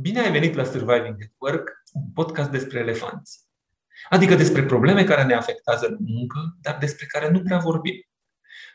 Bine 0.00 0.20
ai 0.20 0.30
venit 0.30 0.54
la 0.54 0.64
Surviving 0.64 1.16
at 1.22 1.32
Work, 1.38 1.82
un 1.92 2.10
podcast 2.14 2.50
despre 2.50 2.78
elefanți. 2.78 3.40
Adică 4.08 4.34
despre 4.34 4.64
probleme 4.64 5.04
care 5.04 5.24
ne 5.24 5.34
afectează 5.34 5.86
în 5.86 5.96
muncă, 6.00 6.56
dar 6.60 6.76
despre 6.78 7.06
care 7.06 7.30
nu 7.30 7.42
prea 7.42 7.58
vorbim. 7.58 7.94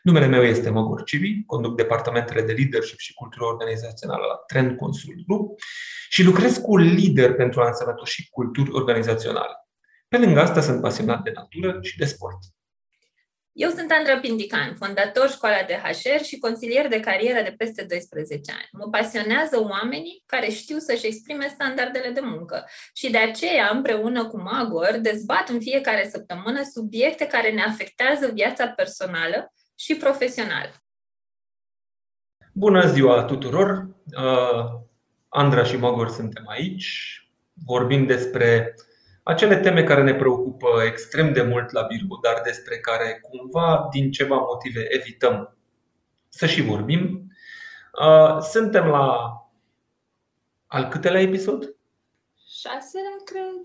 Numele 0.02 0.26
meu 0.26 0.42
este 0.42 0.70
Măgor 0.70 1.02
Civi, 1.02 1.44
conduc 1.44 1.76
departamentele 1.76 2.42
de 2.42 2.52
leadership 2.52 2.98
și 2.98 3.14
cultură 3.14 3.44
organizațională 3.44 4.24
la 4.26 4.34
Trend 4.34 4.76
Consult 4.76 5.26
Group 5.26 5.60
și 6.08 6.22
lucrez 6.22 6.56
cu 6.56 6.76
lider 6.76 7.34
pentru 7.34 7.60
a 7.60 7.66
însănătoși 7.66 8.28
culturi 8.30 8.70
organizaționale. 8.72 9.54
Pe 10.08 10.18
lângă 10.18 10.40
asta 10.40 10.60
sunt 10.60 10.80
pasionat 10.80 11.22
de 11.22 11.32
natură 11.34 11.78
și 11.82 11.98
de 11.98 12.04
sport. 12.04 12.38
Eu 13.56 13.70
sunt 13.70 13.90
Andra 13.90 14.18
Pindican, 14.18 14.74
fondator 14.74 15.30
școala 15.30 15.62
de 15.66 15.80
HR 15.82 16.24
și 16.24 16.38
consilier 16.38 16.88
de 16.88 17.00
carieră 17.00 17.42
de 17.42 17.54
peste 17.56 17.86
12 17.88 18.52
ani. 18.52 18.68
Mă 18.72 18.88
pasionează 18.90 19.60
oamenii 19.60 20.22
care 20.26 20.50
știu 20.50 20.78
să-și 20.78 21.06
exprime 21.06 21.46
standardele 21.48 22.10
de 22.10 22.20
muncă 22.22 22.64
și 22.94 23.10
de 23.10 23.18
aceea, 23.18 23.70
împreună 23.72 24.26
cu 24.26 24.40
Magor, 24.40 24.98
dezbat 25.02 25.48
în 25.48 25.60
fiecare 25.60 26.08
săptămână 26.08 26.62
subiecte 26.72 27.26
care 27.26 27.50
ne 27.52 27.62
afectează 27.62 28.30
viața 28.32 28.68
personală 28.68 29.52
și 29.74 29.94
profesională. 29.94 30.72
Bună 32.52 32.86
ziua 32.86 33.24
tuturor! 33.24 33.88
Uh, 34.16 34.64
Andra 35.28 35.64
și 35.64 35.76
Magor 35.76 36.08
suntem 36.08 36.48
aici. 36.48 37.18
Vorbim 37.66 38.06
despre 38.06 38.74
acele 39.24 39.56
teme 39.56 39.82
care 39.84 40.02
ne 40.02 40.14
preocupă 40.14 40.68
extrem 40.86 41.32
de 41.32 41.42
mult 41.42 41.70
la 41.70 41.82
birou, 41.82 42.18
dar 42.22 42.40
despre 42.44 42.78
care 42.78 43.20
cumva, 43.30 43.88
din 43.92 44.10
ceva 44.10 44.36
motive, 44.36 44.86
evităm 44.88 45.56
să 46.28 46.46
și 46.46 46.62
vorbim. 46.62 47.32
Uh, 48.00 48.40
suntem 48.40 48.86
la 48.86 49.32
al 50.66 50.88
câtelea 50.88 51.20
episod? 51.20 51.74
Șaselea, 52.48 53.16
cred. 53.24 53.56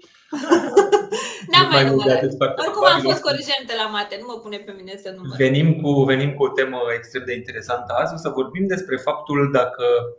N-am 1.52 1.72
mai 1.72 1.86
numărat. 1.86 2.24
Oricum 2.58 2.86
am 2.86 3.02
fost 3.02 3.22
corigentă 3.22 3.74
la 3.78 3.88
mate, 3.88 4.18
nu 4.20 4.26
mă 4.28 4.40
pune 4.40 4.58
pe 4.58 4.72
mine 4.72 4.96
să 5.04 5.14
număr. 5.16 5.36
Venim 5.38 5.82
cu, 5.82 6.04
venim 6.04 6.34
cu 6.34 6.44
o 6.44 6.50
temă 6.50 6.80
extrem 6.96 7.24
de 7.26 7.34
interesantă 7.34 7.94
azi. 7.94 8.14
O 8.14 8.18
să 8.18 8.30
vorbim 8.30 8.68
despre 8.68 8.96
faptul 8.96 9.52
dacă 9.52 9.84
Uh, 9.84 10.18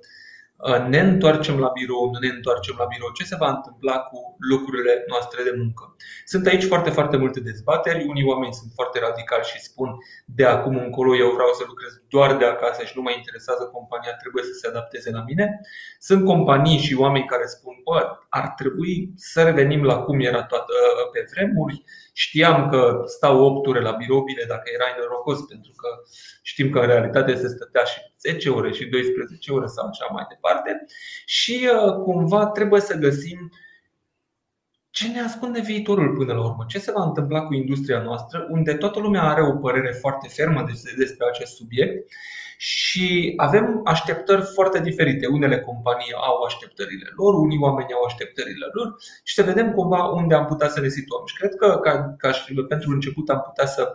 ne 0.89 1.01
întoarcem 1.01 1.59
la 1.59 1.71
birou, 1.79 2.11
nu 2.13 2.19
ne 2.19 2.29
întoarcem 2.29 2.75
la 2.79 2.87
birou, 2.93 3.11
ce 3.19 3.25
se 3.25 3.37
va 3.43 3.49
întâmpla 3.57 3.97
cu 3.99 4.19
lucrurile 4.51 5.05
noastre 5.09 5.43
de 5.43 5.55
muncă. 5.57 5.97
Sunt 6.25 6.47
aici 6.47 6.65
foarte, 6.65 6.91
foarte 6.91 7.17
multe 7.17 7.41
dezbateri. 7.41 8.07
Unii 8.09 8.29
oameni 8.33 8.59
sunt 8.61 8.71
foarte 8.75 8.99
radicali 8.99 9.45
și 9.45 9.61
spun 9.69 9.91
de 10.25 10.45
acum 10.45 10.77
încolo 10.77 11.17
eu 11.17 11.31
vreau 11.31 11.53
să 11.59 11.65
lucrez 11.67 11.93
doar 12.09 12.37
de 12.37 12.45
acasă 12.45 12.85
și 12.85 12.93
nu 12.97 13.03
mă 13.03 13.13
interesează 13.17 13.63
compania, 13.77 14.15
trebuie 14.23 14.45
să 14.45 14.55
se 14.61 14.69
adapteze 14.69 15.11
la 15.11 15.23
mine. 15.27 15.61
Sunt 15.99 16.25
companii 16.25 16.79
și 16.79 16.95
oameni 17.05 17.31
care 17.33 17.47
spun, 17.47 17.75
bă, 17.85 17.99
ar 18.29 18.49
trebui 18.61 19.13
să 19.17 19.43
revenim 19.43 19.83
la 19.85 19.97
cum 20.03 20.21
era 20.21 20.43
toată 20.43 20.75
pe 21.13 21.21
vremuri. 21.33 21.83
Știam 22.13 22.69
că 22.69 23.03
stau 23.07 23.45
8 23.45 23.67
ore 23.67 23.81
la 23.81 23.91
birou, 23.91 24.23
bine 24.23 24.45
dacă 24.49 24.71
erai 24.75 24.95
norocos, 24.99 25.41
pentru 25.49 25.73
că 25.77 25.89
știm 26.43 26.71
că 26.71 26.79
în 26.79 26.87
realitate 26.87 27.35
se 27.35 27.49
stătea 27.49 27.85
și 27.85 27.99
10 28.21 28.51
ore 28.51 28.73
și 28.73 28.85
12 28.87 29.53
ore 29.53 29.67
sau 29.67 29.87
așa 29.87 30.07
mai 30.13 30.25
departe. 30.29 30.87
Și 31.25 31.69
uh, 31.73 31.93
cumva 31.93 32.47
trebuie 32.47 32.81
să 32.81 32.95
găsim 32.95 33.53
ce 34.91 35.09
ne 35.09 35.21
ascunde 35.21 35.61
viitorul 35.61 36.17
până 36.17 36.33
la 36.33 36.45
urmă? 36.45 36.65
Ce 36.69 36.79
se 36.79 36.93
va 36.93 37.03
întâmpla 37.05 37.41
cu 37.43 37.55
industria 37.55 38.03
noastră, 38.03 38.47
unde 38.51 38.75
toată 38.75 38.99
lumea 39.01 39.23
are 39.23 39.43
o 39.43 39.57
părere 39.57 39.93
foarte 39.93 40.29
fermă 40.29 40.65
despre 40.97 41.27
acest 41.31 41.55
subiect 41.55 42.13
și 42.57 43.33
avem 43.37 43.81
așteptări 43.85 44.43
foarte 44.55 44.81
diferite. 44.81 45.27
Unele 45.27 45.61
companii 45.61 46.13
au 46.13 46.43
așteptările 46.43 47.09
lor, 47.17 47.35
unii 47.35 47.59
oameni 47.59 47.93
au 47.93 48.05
așteptările 48.05 48.67
lor 48.73 48.95
și 49.23 49.35
să 49.35 49.43
vedem 49.43 49.73
cumva 49.73 50.05
unde 50.05 50.35
am 50.35 50.47
putea 50.47 50.69
să 50.69 50.81
ne 50.81 50.89
situăm. 50.89 51.23
Și 51.25 51.37
cred 51.37 51.55
că, 51.55 51.79
ca, 51.83 52.15
ca 52.19 52.33
și 52.33 52.55
pentru 52.69 52.91
început, 52.91 53.29
am 53.29 53.41
putea 53.41 53.67
să 53.67 53.93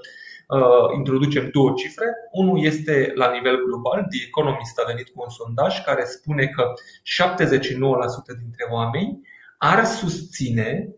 uh, 0.48 0.96
introducem 0.98 1.50
două 1.52 1.72
cifre. 1.76 2.06
Unul 2.32 2.64
este 2.64 3.12
la 3.16 3.32
nivel 3.32 3.64
global. 3.66 4.06
The 4.10 4.24
Economist 4.28 4.80
a 4.80 4.84
venit 4.88 5.08
cu 5.10 5.22
un 5.22 5.30
sondaj 5.30 5.84
care 5.84 6.04
spune 6.06 6.46
că 6.46 6.64
79% 6.74 8.40
dintre 8.44 8.66
oameni 8.70 9.22
ar 9.72 9.86
susține 9.86 10.96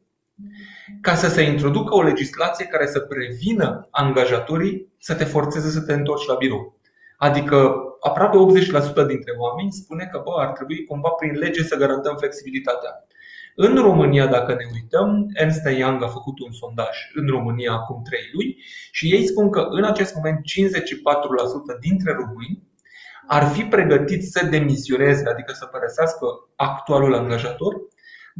ca 1.02 1.16
să 1.16 1.28
se 1.28 1.42
introducă 1.42 1.96
o 1.96 2.02
legislație 2.02 2.66
care 2.66 2.88
să 2.88 3.00
prevină 3.00 3.88
angajatorii 3.92 4.94
să 5.00 5.16
te 5.16 5.24
forțeze 5.24 5.70
să 5.70 5.82
te 5.82 5.94
întorci 5.94 6.28
la 6.28 6.36
birou. 6.36 6.80
Adică 7.18 7.76
aproape 8.00 8.38
80% 8.38 9.08
dintre 9.08 9.34
oameni 9.38 9.72
spune 9.72 10.10
că 10.12 10.22
bă, 10.24 10.32
ar 10.38 10.52
trebui 10.52 10.86
cumva 10.86 11.10
prin 11.10 11.34
lege 11.34 11.64
să 11.64 11.76
garantăm 11.76 12.16
flexibilitatea. 12.16 13.08
În 13.56 13.76
România, 13.76 14.28
dacă 14.28 14.54
ne 14.54 14.66
uităm, 14.74 15.28
Ernst 15.34 15.70
Young 15.78 16.04
a 16.04 16.08
făcut 16.08 16.40
un 16.40 16.52
sondaj 16.52 16.96
în 17.14 17.28
România 17.28 17.72
acum 17.72 18.02
3 18.04 18.20
luni 18.34 18.58
și 18.92 19.14
ei 19.14 19.28
spun 19.28 19.50
că 19.50 19.68
în 19.70 19.84
acest 19.84 20.16
moment 20.16 20.38
54% 20.38 21.80
dintre 21.80 22.12
români 22.14 22.64
ar 23.28 23.48
fi 23.48 23.64
pregătiți 23.64 24.30
să 24.32 24.46
demisioneze, 24.46 25.30
adică 25.30 25.54
să 25.54 25.66
părăsească 25.66 26.26
actualul 26.56 27.14
angajator, 27.16 27.74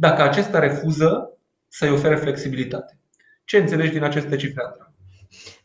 dacă 0.00 0.22
acesta 0.22 0.58
refuză 0.58 1.38
să-i 1.68 1.90
ofere 1.90 2.16
flexibilitate. 2.16 2.98
Ce 3.44 3.56
înțelegi 3.56 3.92
din 3.92 4.02
aceste 4.02 4.36
cifre, 4.36 4.62
Andra? 4.64 4.92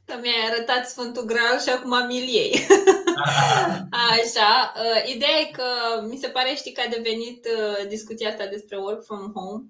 Că 0.06 0.14
mi-ai 0.22 0.50
arătat 0.52 0.90
Sfântul 0.90 1.26
Graal 1.26 1.60
și 1.60 1.70
acum 1.70 2.06
mi 2.08 2.34
iei. 2.34 2.60
Așa. 4.12 4.74
Uh, 4.76 5.14
ideea 5.16 5.40
e 5.40 5.52
că 5.52 5.68
mi 6.10 6.18
se 6.18 6.28
pare, 6.28 6.54
știi, 6.56 6.72
că 6.72 6.82
a 6.86 6.90
devenit 6.90 7.46
uh, 7.46 7.88
discuția 7.88 8.30
asta 8.30 8.46
despre 8.46 8.78
work 8.78 9.04
from 9.04 9.32
home, 9.36 9.64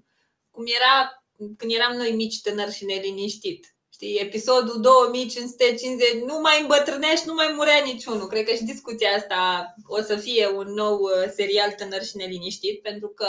cum 0.50 0.64
era 0.78 1.24
când 1.56 1.72
eram 1.72 1.96
noi 1.96 2.12
mici, 2.12 2.40
tânări 2.40 2.74
și 2.74 2.84
neliniștit. 2.84 3.73
Știi, 3.94 4.18
episodul 4.20 4.80
2550, 4.80 6.22
nu 6.26 6.40
mai 6.40 6.60
îmbătrânești, 6.60 7.26
nu 7.26 7.34
mai 7.34 7.52
murea 7.56 7.80
niciunul. 7.84 8.26
Cred 8.26 8.44
că 8.44 8.54
și 8.54 8.64
discuția 8.64 9.10
asta 9.10 9.74
o 9.86 10.00
să 10.00 10.16
fie 10.16 10.46
un 10.48 10.68
nou 10.72 10.98
uh, 10.98 11.30
serial 11.34 11.70
tânăr 11.72 12.04
și 12.04 12.16
neliniștit, 12.16 12.82
pentru 12.82 13.08
că 13.08 13.28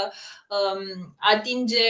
um, 0.55 1.15
atinge, 1.19 1.87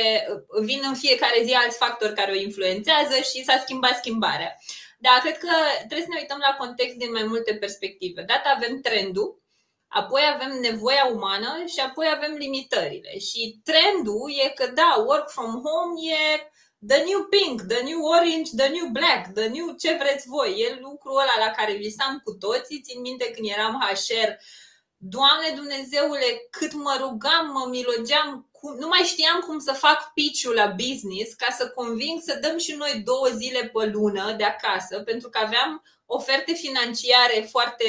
vin 0.61 0.81
în 0.87 0.95
fiecare 0.95 1.43
zi 1.43 1.53
alți 1.53 1.77
factori 1.77 2.13
care 2.13 2.31
o 2.31 2.41
influențează 2.47 3.15
și 3.15 3.43
s-a 3.43 3.57
schimbat 3.63 3.97
schimbarea. 3.97 4.55
Dar 4.99 5.19
cred 5.21 5.37
că 5.37 5.53
trebuie 5.77 6.07
să 6.07 6.13
ne 6.13 6.19
uităm 6.19 6.41
la 6.47 6.55
context 6.65 6.95
din 6.95 7.11
mai 7.11 7.23
multe 7.23 7.53
perspective. 7.53 8.21
Data 8.21 8.53
avem 8.55 8.81
trendul, 8.81 9.41
apoi 9.87 10.21
avem 10.33 10.59
nevoia 10.59 11.05
umană 11.13 11.63
și 11.73 11.79
apoi 11.79 12.07
avem 12.15 12.33
limitările. 12.33 13.19
Și 13.19 13.59
trendul 13.63 14.31
e 14.45 14.49
că, 14.49 14.67
da, 14.67 15.03
work 15.07 15.29
from 15.29 15.51
home 15.65 15.93
e 16.11 16.49
the 16.88 17.03
new 17.03 17.22
pink, 17.35 17.62
the 17.68 17.81
new 17.84 18.01
orange, 18.16 18.50
the 18.56 18.69
new 18.69 18.90
black, 18.91 19.34
the 19.34 19.47
new 19.47 19.75
ce 19.79 19.97
vreți 20.00 20.28
voi. 20.28 20.50
E 20.57 20.79
lucrul 20.81 21.19
ăla 21.23 21.46
la 21.46 21.51
care 21.51 21.73
visam 21.73 22.22
cu 22.23 22.31
toții. 22.34 22.81
Țin 22.81 23.01
minte 23.01 23.31
când 23.31 23.47
eram 23.50 23.73
HR, 23.90 24.29
Doamne 24.97 25.50
Dumnezeule, 25.56 26.47
cât 26.50 26.73
mă 26.73 26.97
rugam, 27.00 27.51
mă 27.53 27.68
milogeam, 27.69 28.50
nu 28.79 28.88
mai 28.88 29.00
știam 29.00 29.40
cum 29.40 29.59
să 29.59 29.73
fac 29.73 30.12
pitch 30.13 30.44
la 30.53 30.68
business 30.68 31.34
ca 31.34 31.47
să 31.57 31.69
conving 31.69 32.22
să 32.22 32.40
dăm 32.41 32.57
și 32.57 32.75
noi 32.75 33.02
două 33.06 33.28
zile 33.28 33.72
pe 33.73 33.85
lună 33.85 34.34
de 34.38 34.44
acasă, 34.44 35.00
pentru 35.00 35.29
că 35.29 35.38
aveam 35.38 35.84
oferte 36.06 36.53
financiare 36.53 37.47
foarte 37.50 37.88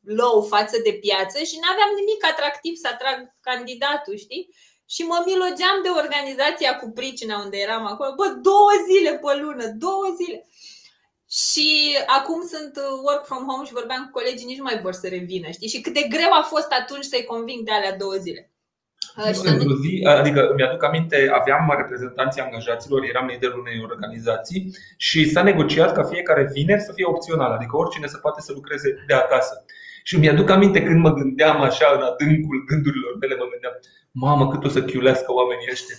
low 0.00 0.42
față 0.42 0.76
de 0.84 0.92
piață 0.92 1.38
și 1.42 1.58
nu 1.60 1.68
aveam 1.72 1.90
nimic 1.94 2.24
atractiv 2.24 2.74
să 2.76 2.88
atrag 2.92 3.34
candidatul, 3.40 4.16
știi? 4.16 4.48
Și 4.94 5.02
mă 5.10 5.18
milogeam 5.30 5.76
de 5.82 5.90
organizația 6.02 6.72
cu 6.80 6.86
pricina 6.98 7.36
unde 7.44 7.56
eram 7.66 7.84
acolo. 7.86 8.10
Bă, 8.20 8.26
două 8.48 8.72
zile 8.88 9.12
pe 9.22 9.32
lună, 9.42 9.64
două 9.84 10.06
zile. 10.20 10.38
Și 11.42 11.68
acum 12.18 12.40
sunt 12.52 12.74
work 13.06 13.24
from 13.26 13.44
home 13.48 13.66
și 13.66 13.78
vorbeam 13.80 14.02
cu 14.04 14.10
colegii, 14.18 14.50
nici 14.50 14.62
nu 14.62 14.68
mai 14.68 14.80
vor 14.84 14.92
să 14.92 15.06
revină, 15.08 15.48
știi? 15.50 15.72
Și 15.72 15.80
cât 15.80 15.94
de 15.94 16.06
greu 16.14 16.32
a 16.40 16.42
fost 16.52 16.70
atunci 16.80 17.10
să-i 17.12 17.30
conving 17.32 17.64
de 17.64 17.72
alea 17.72 17.96
două 18.02 18.16
zile. 18.26 18.42
Într-o 19.44 19.74
zi, 19.82 20.04
adică 20.20 20.52
mi-aduc 20.56 20.82
aminte, 20.84 21.30
aveam 21.32 21.74
reprezentanții 21.76 22.40
angajaților, 22.40 23.02
eram 23.02 23.26
liderul 23.26 23.60
unei 23.60 23.86
organizații 23.90 24.76
și 24.96 25.30
s-a 25.30 25.42
negociat 25.42 25.92
ca 25.92 26.02
fiecare 26.02 26.50
vineri 26.52 26.80
să 26.80 26.92
fie 26.92 27.04
opțional, 27.04 27.50
adică 27.52 27.76
oricine 27.76 28.06
să 28.06 28.18
poate 28.18 28.40
să 28.40 28.52
lucreze 28.52 29.04
de 29.06 29.14
acasă. 29.14 29.64
Și 30.06 30.18
mi-aduc 30.18 30.50
aminte 30.50 30.82
când 30.82 31.00
mă 31.00 31.12
gândeam 31.12 31.60
așa 31.60 31.86
în 31.96 32.02
adâncul 32.10 32.64
gândurilor 32.68 33.12
mele, 33.20 33.34
mă 33.34 33.46
gândeam, 33.52 33.74
mamă, 34.10 34.44
cât 34.50 34.64
o 34.64 34.68
să 34.68 34.82
chiulească 34.82 35.32
oamenii 35.32 35.68
ăștia. 35.70 35.96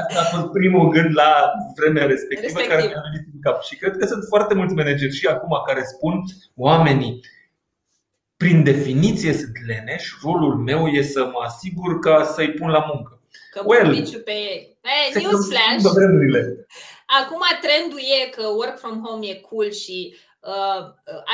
Asta 0.00 0.20
a 0.20 0.36
fost 0.36 0.52
primul 0.52 0.88
gând 0.88 1.10
la 1.14 1.30
vremea 1.76 2.06
respectivă 2.06 2.58
Respectiv. 2.58 2.70
care 2.70 2.86
mi-a 2.86 3.02
venit 3.10 3.26
în 3.34 3.40
cap. 3.40 3.62
Și 3.62 3.76
cred 3.76 3.96
că 3.96 4.06
sunt 4.06 4.24
foarte 4.28 4.54
mulți 4.54 4.74
manageri 4.74 5.18
și 5.20 5.26
acum 5.26 5.62
care 5.66 5.82
spun 5.94 6.14
oamenii, 6.56 7.20
prin 8.36 8.62
definiție 8.62 9.32
sunt 9.32 9.56
leneși, 9.66 10.14
rolul 10.22 10.54
meu 10.56 10.86
e 10.86 11.02
să 11.02 11.24
mă 11.32 11.40
asigur 11.44 11.98
că 11.98 12.30
să-i 12.34 12.52
pun 12.52 12.70
la 12.70 12.84
muncă. 12.92 13.22
Că 13.50 13.62
well, 13.66 13.90
pe 14.24 14.32
ei. 14.32 14.78
Hey, 14.88 15.22
newsflash! 15.22 15.82
Acum 17.20 17.42
trendul 17.60 17.98
e 17.98 18.30
că 18.36 18.42
work 18.56 18.78
from 18.78 19.04
home 19.04 19.26
e 19.26 19.34
cool 19.34 19.70
și 19.70 20.14
uh, 20.14 20.29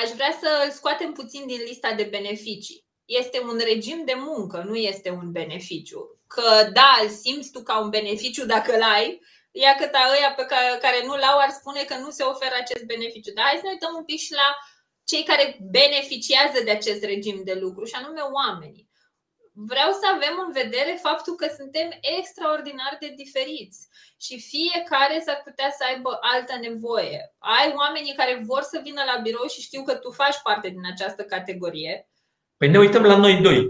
aș 0.03 0.11
vrea 0.15 0.39
să 0.41 0.63
îl 0.65 0.71
scoatem 0.71 1.13
puțin 1.13 1.47
din 1.47 1.61
lista 1.67 1.93
de 1.93 2.03
beneficii. 2.03 2.85
Este 3.05 3.41
un 3.41 3.59
regim 3.65 4.03
de 4.05 4.15
muncă, 4.17 4.65
nu 4.67 4.77
este 4.77 5.11
un 5.11 5.33
beneficiu. 5.33 6.21
că 6.27 6.71
da, 6.73 6.99
îl 7.03 7.09
simți 7.09 7.51
tu 7.51 7.63
ca 7.63 7.81
un 7.81 7.89
beneficiu 7.89 8.47
dacă 8.47 8.75
îl 8.75 8.83
ai, 8.83 9.21
ia 9.51 9.75
cât 9.75 9.95
a 9.95 10.11
ăia 10.17 10.33
pe 10.37 10.45
care, 10.45 10.79
care 10.81 11.03
nu 11.05 11.17
l-au 11.17 11.39
ar 11.39 11.51
spune 11.51 11.85
că 11.85 11.97
nu 11.97 12.11
se 12.11 12.23
oferă 12.23 12.55
acest 12.61 12.85
beneficiu. 12.85 13.33
Dar 13.33 13.45
hai 13.45 13.57
să 13.57 13.63
ne 13.65 13.71
uităm 13.71 13.95
un 13.97 14.05
pic 14.05 14.19
și 14.19 14.33
la 14.33 14.57
cei 15.05 15.23
care 15.23 15.59
beneficiază 15.71 16.63
de 16.65 16.71
acest 16.71 17.05
regim 17.05 17.43
de 17.45 17.55
lucru, 17.55 17.85
și 17.85 17.95
anume 17.95 18.21
oamenii. 18.21 18.86
Vreau 19.73 19.91
să 20.01 20.07
avem 20.15 20.35
în 20.47 20.51
vedere 20.61 20.93
faptul 21.07 21.35
că 21.41 21.47
suntem 21.59 21.89
extraordinar 22.17 22.93
de 23.03 23.11
diferiți 23.23 23.79
și 24.25 24.45
fiecare 24.53 25.17
s-ar 25.27 25.41
putea 25.49 25.71
să 25.79 25.83
aibă 25.91 26.11
altă 26.33 26.55
nevoie. 26.67 27.21
Ai 27.57 27.69
oamenii 27.83 28.19
care 28.21 28.35
vor 28.51 28.63
să 28.73 28.77
vină 28.87 29.03
la 29.11 29.17
birou 29.27 29.47
și 29.55 29.67
știu 29.69 29.83
că 29.89 29.95
tu 29.95 30.11
faci 30.23 30.39
parte 30.47 30.69
din 30.77 30.85
această 30.93 31.23
categorie. 31.35 31.95
Păi 32.59 32.69
ne 32.69 32.79
uităm 32.85 33.05
la 33.11 33.17
noi 33.25 33.35
doi 33.47 33.61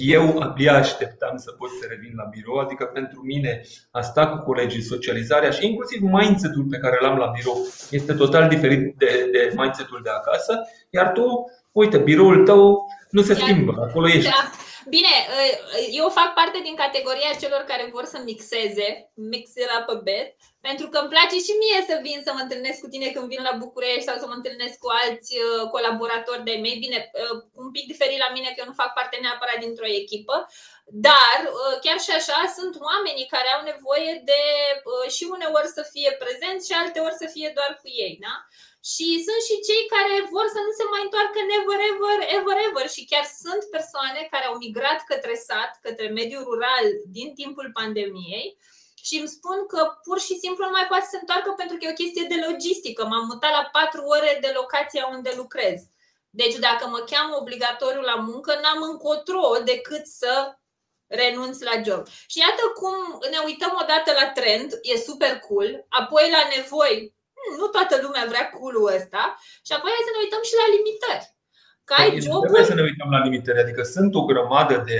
eu 0.00 0.38
abia 0.38 0.74
așteptam 0.76 1.36
să 1.36 1.50
pot 1.50 1.70
să 1.70 1.86
revin 1.88 2.12
la 2.16 2.24
birou, 2.30 2.56
adică 2.56 2.84
pentru 2.84 3.20
mine 3.24 3.60
a 3.90 4.00
sta 4.00 4.28
cu 4.28 4.44
colegii, 4.44 4.82
socializarea 4.82 5.50
și 5.50 5.66
inclusiv 5.66 6.00
mindset-ul 6.02 6.66
pe 6.70 6.78
care 6.78 6.98
l-am 7.00 7.16
la 7.16 7.32
birou 7.36 7.66
este 7.90 8.14
total 8.14 8.48
diferit 8.48 8.94
de, 8.96 9.28
de 9.32 9.52
mindset-ul 9.56 10.00
de 10.02 10.10
acasă, 10.10 10.60
iar 10.90 11.12
tu, 11.12 11.50
uite, 11.72 11.98
biroul 11.98 12.44
tău 12.44 12.86
nu 13.10 13.22
se 13.22 13.34
schimbă, 13.34 13.86
acolo 13.88 14.08
ești. 14.08 14.30
Da. 14.30 14.50
Bine, 14.88 15.14
eu 15.90 16.08
fac 16.08 16.34
parte 16.34 16.58
din 16.62 16.76
categoria 16.84 17.32
celor 17.40 17.60
care 17.60 17.88
vor 17.92 18.04
să 18.04 18.18
mixeze, 18.24 19.10
mix 19.14 19.44
it 19.54 19.70
up 19.78 19.88
a 19.88 19.94
bit, 19.94 20.28
pentru 20.60 20.86
că 20.88 20.98
îmi 20.98 21.12
place 21.14 21.36
și 21.46 21.52
mie 21.62 21.78
să 21.90 21.94
vin 22.06 22.18
să 22.26 22.30
mă 22.32 22.40
întâlnesc 22.42 22.78
cu 22.80 22.88
tine 22.92 23.08
când 23.14 23.26
vin 23.32 23.42
la 23.48 23.58
București 23.62 24.08
sau 24.08 24.16
să 24.18 24.26
mă 24.26 24.36
întâlnesc 24.36 24.76
cu 24.78 24.90
alți 25.02 25.32
uh, 25.38 25.62
colaboratori 25.74 26.46
de 26.48 26.54
mei. 26.64 26.76
Bine, 26.84 26.98
uh, 27.06 27.36
un 27.62 27.70
pic 27.76 27.84
diferit 27.92 28.20
la 28.24 28.30
mine 28.36 28.48
că 28.50 28.58
eu 28.60 28.70
nu 28.70 28.80
fac 28.82 28.90
parte 28.98 29.16
neapărat 29.20 29.58
dintr-o 29.64 29.94
echipă, 30.02 30.36
dar 31.06 31.38
uh, 31.46 31.74
chiar 31.84 31.98
și 32.06 32.12
așa 32.18 32.38
sunt 32.56 32.74
oamenii 32.90 33.32
care 33.34 33.48
au 33.56 33.62
nevoie 33.70 34.12
de 34.30 34.40
și 35.16 35.24
uneori 35.34 35.76
să 35.76 35.82
fie 35.92 36.10
prezenți 36.22 36.66
și 36.68 36.76
alteori 36.80 37.20
să 37.22 37.26
fie 37.34 37.48
doar 37.58 37.72
cu 37.80 37.88
ei. 38.04 38.14
Da? 38.24 38.34
Și 38.92 39.06
sunt 39.26 39.42
și 39.48 39.56
cei 39.68 39.82
care 39.94 40.14
vor 40.34 40.46
să 40.54 40.60
nu 40.66 40.72
se 40.78 40.84
mai 40.92 41.02
întoarcă 41.06 41.38
never 41.52 41.80
ever, 41.90 42.18
ever, 42.36 42.58
ever. 42.68 42.86
Și 42.94 43.08
chiar 43.10 43.26
sunt 43.42 43.62
persoane 43.76 44.20
care 44.32 44.44
au 44.46 44.56
migrat 44.64 45.00
către 45.10 45.34
sat, 45.46 45.72
către 45.86 46.06
mediul 46.18 46.46
rural 46.48 46.86
din 47.16 47.28
timpul 47.40 47.68
pandemiei 47.78 48.48
și 49.06 49.14
îmi 49.18 49.34
spun 49.36 49.58
că 49.72 49.80
pur 50.06 50.18
și 50.26 50.34
simplu 50.42 50.62
nu 50.64 50.76
mai 50.78 50.86
poate 50.90 51.06
să 51.06 51.12
se 51.12 51.22
întoarcă 51.22 51.50
pentru 51.60 51.76
că 51.76 51.82
e 51.84 51.94
o 51.94 52.00
chestie 52.02 52.26
de 52.32 52.38
logistică. 52.48 53.02
M-am 53.06 53.26
mutat 53.30 53.52
la 53.58 53.68
patru 53.76 54.02
ore 54.14 54.32
de 54.44 54.50
locația 54.58 55.04
unde 55.14 55.32
lucrez. 55.36 55.78
Deci 56.30 56.56
dacă 56.66 56.84
mă 56.88 57.00
cheamă 57.10 57.36
obligatoriu 57.36 58.00
la 58.00 58.14
muncă, 58.14 58.58
n-am 58.62 58.82
încotro 58.90 59.46
decât 59.64 60.06
să 60.06 60.32
renunț 61.06 61.60
la 61.60 61.82
job. 61.86 62.06
Și 62.26 62.38
iată 62.38 62.62
cum 62.74 62.94
ne 63.30 63.38
uităm 63.44 63.78
odată 63.82 64.12
la 64.20 64.28
trend, 64.30 64.78
e 64.82 64.96
super 64.98 65.38
cool, 65.38 65.86
apoi 65.88 66.30
la 66.30 66.42
nevoi, 66.56 66.96
hmm, 66.96 67.17
nu 67.60 67.66
toată 67.76 67.94
lumea 68.04 68.24
vrea 68.32 68.46
cool 68.54 68.76
ăsta, 68.96 69.22
și 69.66 69.72
apoi 69.74 69.90
hai 69.94 70.06
să 70.08 70.12
ne 70.14 70.22
uităm 70.24 70.42
și 70.48 70.58
la 70.60 70.66
limitări. 70.74 71.26
Că 71.86 71.92
ai 72.00 72.10
păi, 72.10 72.24
joburi... 72.24 72.46
Trebuie 72.46 72.72
să 72.72 72.78
ne 72.78 72.86
uităm 72.90 73.10
la 73.16 73.24
limitări, 73.26 73.62
adică 73.64 73.82
sunt 73.94 74.12
o 74.20 74.26
grămadă 74.30 74.76
de 74.90 74.98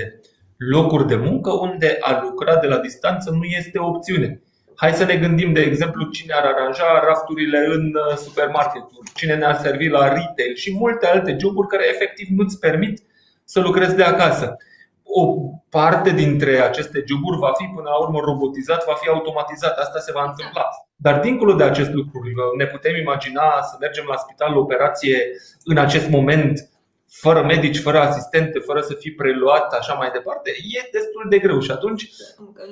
locuri 0.75 1.09
de 1.11 1.15
muncă 1.15 1.51
unde 1.51 1.97
a 2.01 2.11
lucra 2.23 2.55
de 2.63 2.67
la 2.67 2.79
distanță 2.87 3.27
nu 3.29 3.45
este 3.59 3.77
o 3.79 3.87
opțiune. 3.87 4.29
Hai 4.75 4.93
să 4.93 5.05
ne 5.05 5.15
gândim, 5.15 5.53
de 5.53 5.61
exemplu, 5.61 6.09
cine 6.09 6.33
ar 6.33 6.45
aranja 6.45 6.99
rafturile 7.03 7.59
în 7.75 7.85
uh, 7.95 8.15
supermarketuri, 8.17 9.11
cine 9.13 9.35
ne-ar 9.35 9.55
servi 9.55 9.87
la 9.87 10.07
retail 10.07 10.55
și 10.55 10.75
multe 10.75 11.07
alte 11.07 11.37
joburi 11.39 11.67
care 11.67 11.87
efectiv 11.87 12.27
nu-ți 12.37 12.59
permit 12.59 13.01
să 13.43 13.59
lucrezi 13.59 13.95
de 13.95 14.03
acasă. 14.03 14.55
O 15.03 15.35
parte 15.69 16.09
dintre 16.09 16.59
aceste 16.59 17.03
joburi 17.07 17.37
va 17.37 17.51
fi 17.57 17.65
până 17.75 17.89
la 17.89 17.99
urmă 17.99 18.19
robotizat, 18.19 18.85
va 18.85 18.93
fi 18.93 19.09
automatizat. 19.09 19.77
Asta 19.77 19.99
se 19.99 20.11
va 20.11 20.23
întâmpla. 20.23 20.65
Dar 21.01 21.19
dincolo 21.19 21.53
de 21.53 21.63
acest 21.63 21.91
lucru, 21.91 22.21
ne 22.57 22.65
putem 22.65 22.95
imagina 22.95 23.61
să 23.61 23.77
mergem 23.79 24.05
la 24.07 24.15
spital 24.15 24.51
la 24.51 24.59
operație 24.59 25.17
în 25.63 25.77
acest 25.77 26.09
moment 26.09 26.69
fără 27.11 27.43
medici, 27.43 27.79
fără 27.79 27.99
asistente, 27.99 28.59
fără 28.59 28.81
să 28.81 28.93
fii 28.93 29.13
preluat, 29.13 29.73
așa 29.73 29.93
mai 29.93 30.09
departe, 30.11 30.49
e 30.49 30.89
destul 30.91 31.25
de 31.29 31.39
greu. 31.39 31.59
Și 31.59 31.71
atunci 31.71 32.09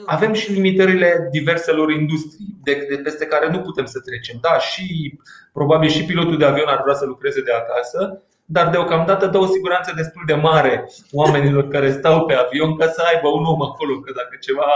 avem 0.06 0.34
și 0.34 0.52
limitările 0.52 1.28
diverselor 1.32 1.92
industrii 1.92 2.56
de, 2.64 2.86
de 2.90 2.96
peste 2.96 3.26
care 3.26 3.50
nu 3.52 3.60
putem 3.60 3.86
să 3.86 4.00
trecem. 4.00 4.38
Da, 4.42 4.60
și 4.60 5.18
probabil 5.54 5.90
și 5.90 6.06
pilotul 6.06 6.38
de 6.38 6.46
avion 6.46 6.68
ar 6.68 6.82
vrea 6.82 6.94
să 6.94 7.06
lucreze 7.06 7.42
de 7.42 7.52
acasă, 7.52 8.22
dar 8.46 8.70
deocamdată 8.70 9.26
dă 9.26 9.38
o 9.38 9.46
siguranță 9.46 9.94
destul 9.96 10.24
de 10.26 10.34
mare 10.34 10.90
oamenilor 11.12 11.68
care 11.68 11.92
stau 11.92 12.26
pe 12.26 12.34
avion 12.34 12.78
ca 12.78 12.88
să 12.88 13.02
aibă 13.14 13.28
un 13.28 13.44
om 13.46 13.62
acolo, 13.62 14.00
că 14.00 14.12
dacă 14.16 14.38
ceva 14.42 14.72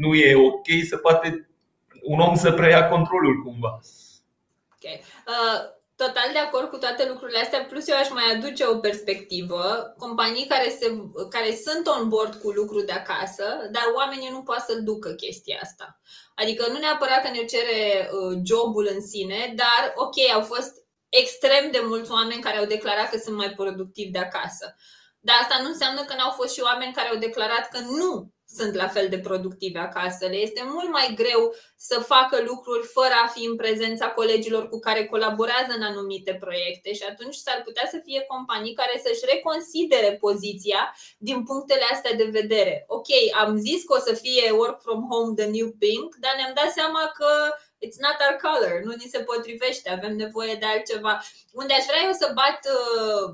nu 0.00 0.14
e 0.14 0.34
ok, 0.34 0.66
să 0.88 0.96
poate 0.96 1.48
un 2.04 2.20
om 2.20 2.34
să 2.34 2.52
preia 2.52 2.88
controlul 2.88 3.42
cumva. 3.42 3.80
Okay. 4.76 5.00
Uh, 5.26 5.60
total 5.96 6.28
de 6.32 6.38
acord 6.38 6.68
cu 6.68 6.76
toate 6.76 7.08
lucrurile 7.08 7.38
astea, 7.38 7.64
plus 7.64 7.88
eu 7.88 7.96
aș 7.96 8.10
mai 8.10 8.24
aduce 8.34 8.66
o 8.66 8.78
perspectivă, 8.78 9.94
companii 9.98 10.46
care, 10.46 10.68
se, 10.68 10.86
care 11.30 11.54
sunt 11.64 11.86
on 11.86 12.08
board 12.08 12.34
cu 12.34 12.50
lucru 12.50 12.80
de 12.80 12.92
acasă, 12.92 13.44
dar 13.70 13.84
oamenii 13.94 14.28
nu 14.30 14.42
pot 14.42 14.58
să-l 14.58 14.82
ducă 14.82 15.10
chestia 15.10 15.58
asta. 15.62 16.00
Adică 16.34 16.66
nu 16.68 16.78
neapărat 16.78 17.22
că 17.22 17.30
ne 17.30 17.44
cere 17.44 18.10
uh, 18.12 18.38
jobul 18.44 18.88
în 18.94 19.00
sine, 19.00 19.52
dar 19.56 19.92
ok, 19.94 20.16
au 20.34 20.42
fost 20.42 20.72
extrem 21.08 21.70
de 21.70 21.80
mulți 21.82 22.10
oameni 22.10 22.42
care 22.42 22.56
au 22.56 22.64
declarat 22.64 23.10
că 23.10 23.18
sunt 23.18 23.36
mai 23.36 23.50
productivi 23.50 24.10
de 24.10 24.18
acasă. 24.18 24.76
Dar 25.26 25.36
asta 25.40 25.56
nu 25.62 25.68
înseamnă 25.68 26.02
că 26.04 26.14
n-au 26.16 26.30
fost 26.30 26.54
și 26.54 26.66
oameni 26.68 26.92
care 26.92 27.08
au 27.08 27.16
declarat 27.26 27.68
că 27.72 27.78
nu 27.78 28.34
sunt 28.56 28.74
la 28.74 28.88
fel 28.88 29.08
de 29.08 29.18
productive 29.18 29.78
acasă. 29.78 30.26
Le 30.26 30.36
este 30.36 30.62
mult 30.74 30.90
mai 30.90 31.12
greu 31.20 31.54
să 31.76 31.96
facă 32.00 32.36
lucruri 32.50 32.86
fără 32.86 33.14
a 33.24 33.26
fi 33.26 33.44
în 33.44 33.56
prezența 33.56 34.06
colegilor 34.08 34.68
cu 34.68 34.78
care 34.78 35.06
colaborează 35.06 35.72
în 35.76 35.82
anumite 35.82 36.36
proiecte 36.40 36.92
și 36.94 37.04
atunci 37.10 37.34
s-ar 37.34 37.62
putea 37.64 37.86
să 37.90 37.98
fie 38.04 38.20
companii 38.32 38.78
care 38.80 39.00
să-și 39.04 39.28
reconsidere 39.32 40.16
poziția 40.24 40.96
din 41.18 41.44
punctele 41.44 41.86
astea 41.92 42.14
de 42.14 42.28
vedere. 42.38 42.84
Ok, 42.86 43.10
am 43.42 43.56
zis 43.56 43.84
că 43.84 43.92
o 43.94 44.00
să 44.08 44.14
fie 44.14 44.50
work 44.50 44.80
from 44.82 45.00
home 45.10 45.34
the 45.34 45.46
new 45.56 45.68
pink, 45.78 46.14
dar 46.24 46.32
ne-am 46.36 46.54
dat 46.60 46.70
seama 46.78 47.02
că 47.18 47.30
it's 47.84 48.00
not 48.06 48.16
our 48.24 48.36
color, 48.46 48.74
nu 48.86 48.92
ni 49.00 49.12
se 49.14 49.20
potrivește, 49.30 49.90
avem 49.90 50.14
nevoie 50.16 50.54
de 50.54 50.66
altceva. 50.66 51.22
Unde 51.52 51.72
aș 51.74 51.84
vrea 51.90 52.02
eu 52.08 52.12
să 52.12 52.26
bat, 52.40 52.60
uh, 52.76 52.84
uh, 53.04 53.28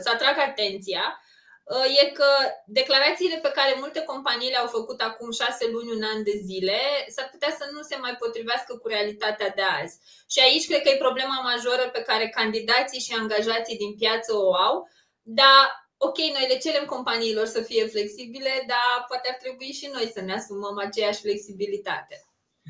să 0.00 0.10
atrag 0.12 0.38
atenția, 0.38 1.18
Uh, 1.64 2.02
e 2.02 2.10
că 2.10 2.30
declarațiile 2.66 3.36
pe 3.36 3.50
care 3.54 3.74
multe 3.78 4.00
companii 4.00 4.50
le-au 4.50 4.66
făcut 4.66 5.00
acum 5.00 5.30
șase 5.30 5.66
luni, 5.70 5.90
un 5.90 6.02
an 6.02 6.22
de 6.22 6.40
zile, 6.44 6.78
s-ar 7.08 7.28
putea 7.30 7.56
să 7.58 7.68
nu 7.72 7.82
se 7.82 7.96
mai 7.96 8.16
potrivească 8.16 8.76
cu 8.76 8.88
realitatea 8.88 9.48
de 9.48 9.62
azi. 9.62 9.98
Și 10.30 10.40
aici 10.40 10.66
cred 10.66 10.82
că 10.82 10.88
e 10.88 11.06
problema 11.06 11.40
majoră 11.40 11.90
pe 11.92 12.02
care 12.02 12.28
candidații 12.28 13.00
și 13.00 13.12
angajații 13.12 13.76
din 13.76 13.94
piață 13.94 14.36
o 14.36 14.54
au, 14.54 14.88
dar 15.22 15.88
ok, 15.96 16.18
noi 16.18 16.46
le 16.48 16.58
cerem 16.58 16.84
companiilor 16.84 17.46
să 17.46 17.60
fie 17.60 17.86
flexibile, 17.86 18.64
dar 18.66 19.04
poate 19.08 19.28
ar 19.28 19.36
trebui 19.42 19.72
și 19.72 19.90
noi 19.92 20.10
să 20.14 20.20
ne 20.20 20.34
asumăm 20.34 20.78
aceeași 20.78 21.20
flexibilitate. 21.20 22.24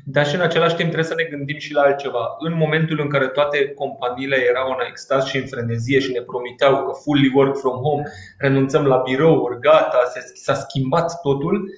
Dar 0.07 0.27
și 0.27 0.35
în 0.35 0.41
același 0.41 0.75
timp 0.75 0.89
trebuie 0.91 1.11
să 1.11 1.15
ne 1.17 1.23
gândim 1.23 1.57
și 1.57 1.73
la 1.73 1.81
altceva. 1.81 2.35
În 2.39 2.53
momentul 2.53 2.99
în 2.99 3.09
care 3.09 3.27
toate 3.27 3.67
companiile 3.67 4.37
erau 4.49 4.69
în 4.69 4.85
extaz 4.89 5.25
și 5.25 5.37
în 5.37 5.45
frenezie 5.45 5.99
și 5.99 6.11
ne 6.11 6.21
promiteau 6.21 6.85
că 6.85 6.91
fully 7.03 7.31
work 7.35 7.57
from 7.57 7.77
home, 7.81 8.03
renunțăm 8.37 8.85
la 8.85 8.97
birouri, 8.97 9.59
gata, 9.59 9.97
s-a 10.33 10.53
schimbat 10.53 11.21
totul, 11.21 11.69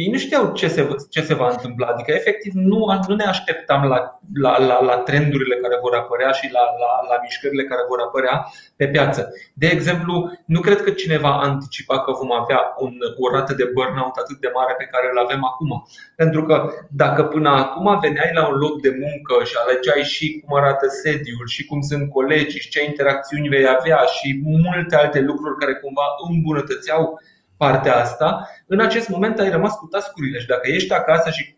ei 0.00 0.10
nu 0.10 0.18
știau 0.18 0.52
ce 0.52 0.68
se, 0.68 0.82
ce 1.10 1.20
se 1.22 1.34
va 1.34 1.48
întâmpla. 1.54 1.86
Adică, 1.86 2.10
efectiv, 2.12 2.52
nu, 2.54 2.78
nu 3.08 3.14
ne 3.14 3.24
așteptam 3.24 3.82
la, 3.92 4.20
la, 4.44 4.52
la, 4.68 4.76
la 4.82 4.96
trendurile 4.96 5.56
care 5.56 5.76
vor 5.82 5.94
apărea 5.94 6.30
și 6.38 6.46
la, 6.52 6.64
la, 6.82 6.90
la 7.10 7.16
mișcările 7.22 7.64
care 7.64 7.82
vor 7.88 8.00
apărea 8.00 8.36
pe 8.76 8.86
piață. 8.88 9.32
De 9.52 9.66
exemplu, 9.66 10.14
nu 10.44 10.60
cred 10.60 10.82
că 10.82 10.90
cineva 10.90 11.32
anticipa 11.40 12.00
că 12.00 12.10
vom 12.12 12.32
avea 12.32 12.60
un, 12.78 12.92
o 13.22 13.34
rată 13.34 13.52
de 13.54 13.70
burnout 13.74 14.16
atât 14.16 14.38
de 14.40 14.50
mare 14.54 14.74
pe 14.78 14.90
care 14.92 15.06
îl 15.12 15.18
avem 15.18 15.44
acum. 15.50 15.70
Pentru 16.16 16.42
că 16.44 16.56
dacă 16.90 17.22
până 17.24 17.48
acum 17.48 17.98
veneai 18.00 18.30
la 18.34 18.48
un 18.48 18.56
loc 18.64 18.80
de 18.80 18.92
muncă 19.04 19.44
și 19.44 19.54
alegeai 19.62 20.02
și 20.14 20.26
cum 20.40 20.56
arată 20.56 20.86
sediul, 21.02 21.46
și 21.46 21.66
cum 21.68 21.80
sunt 21.80 22.10
colegii, 22.10 22.60
și 22.60 22.72
ce 22.74 22.84
interacțiuni 22.84 23.48
vei 23.48 23.68
avea, 23.76 24.00
și 24.16 24.40
multe 24.44 24.96
alte 24.96 25.20
lucruri 25.20 25.58
care 25.58 25.74
cumva 25.74 26.06
îmbunătățeau 26.28 27.20
partea 27.64 27.96
asta, 27.96 28.48
în 28.66 28.80
acest 28.80 29.08
moment 29.08 29.38
ai 29.38 29.50
rămas 29.50 29.74
cu 29.74 29.86
tascurile 29.86 30.38
și 30.38 30.46
dacă 30.46 30.68
ești 30.70 30.92
acasă 30.92 31.30
și 31.30 31.56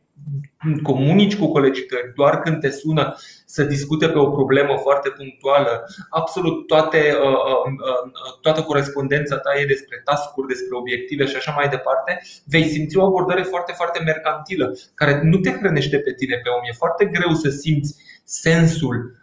comunici 0.83 1.37
cu 1.37 1.47
colegii 1.53 1.85
tăi 1.85 2.13
doar 2.15 2.39
când 2.39 2.61
te 2.61 2.71
sună 2.71 3.15
să 3.47 3.63
discute 3.63 4.09
pe 4.09 4.19
o 4.19 4.31
problemă 4.31 4.77
foarte 4.77 5.09
punctuală, 5.09 5.85
absolut 6.11 6.67
toate, 6.67 6.99
uh, 6.99 7.29
uh, 7.29 7.73
uh, 7.91 8.39
toată 8.41 8.63
corespondența 8.63 9.37
ta 9.39 9.51
e 9.61 9.73
despre 9.75 10.01
tascuri, 10.05 10.47
despre 10.47 10.77
obiective 10.77 11.25
și 11.27 11.37
așa 11.37 11.53
mai 11.53 11.69
departe, 11.69 12.23
vei 12.45 12.69
simți 12.69 12.97
o 12.97 13.05
abordare 13.05 13.43
foarte, 13.43 13.73
foarte 13.73 14.03
mercantilă, 14.05 14.77
care 14.95 15.21
nu 15.23 15.37
te 15.39 15.51
hrănește 15.51 15.99
pe 15.99 16.13
tine 16.13 16.37
pe 16.43 16.49
om. 16.49 16.63
E 16.71 16.83
foarte 16.85 17.05
greu 17.05 17.33
să 17.33 17.49
simți 17.49 17.95
sensul. 18.29 19.15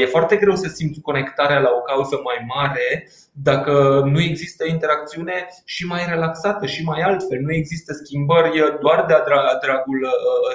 E 0.00 0.06
foarte 0.06 0.36
greu 0.36 0.54
să 0.54 0.68
simți 0.68 1.00
conectarea 1.00 1.58
la 1.58 1.70
o 1.78 1.80
cauză 1.80 2.20
mai 2.24 2.46
mare 2.56 3.10
dacă 3.32 4.02
nu 4.06 4.20
există 4.20 4.66
interacțiune 4.66 5.48
și 5.64 5.86
mai 5.86 6.06
relaxată 6.08 6.66
și 6.66 6.84
mai 6.84 7.00
altfel. 7.00 7.38
Nu 7.40 7.52
există 7.52 7.92
schimbări 7.92 8.78
doar 8.80 9.04
de-a 9.06 9.22
dragul 9.62 10.08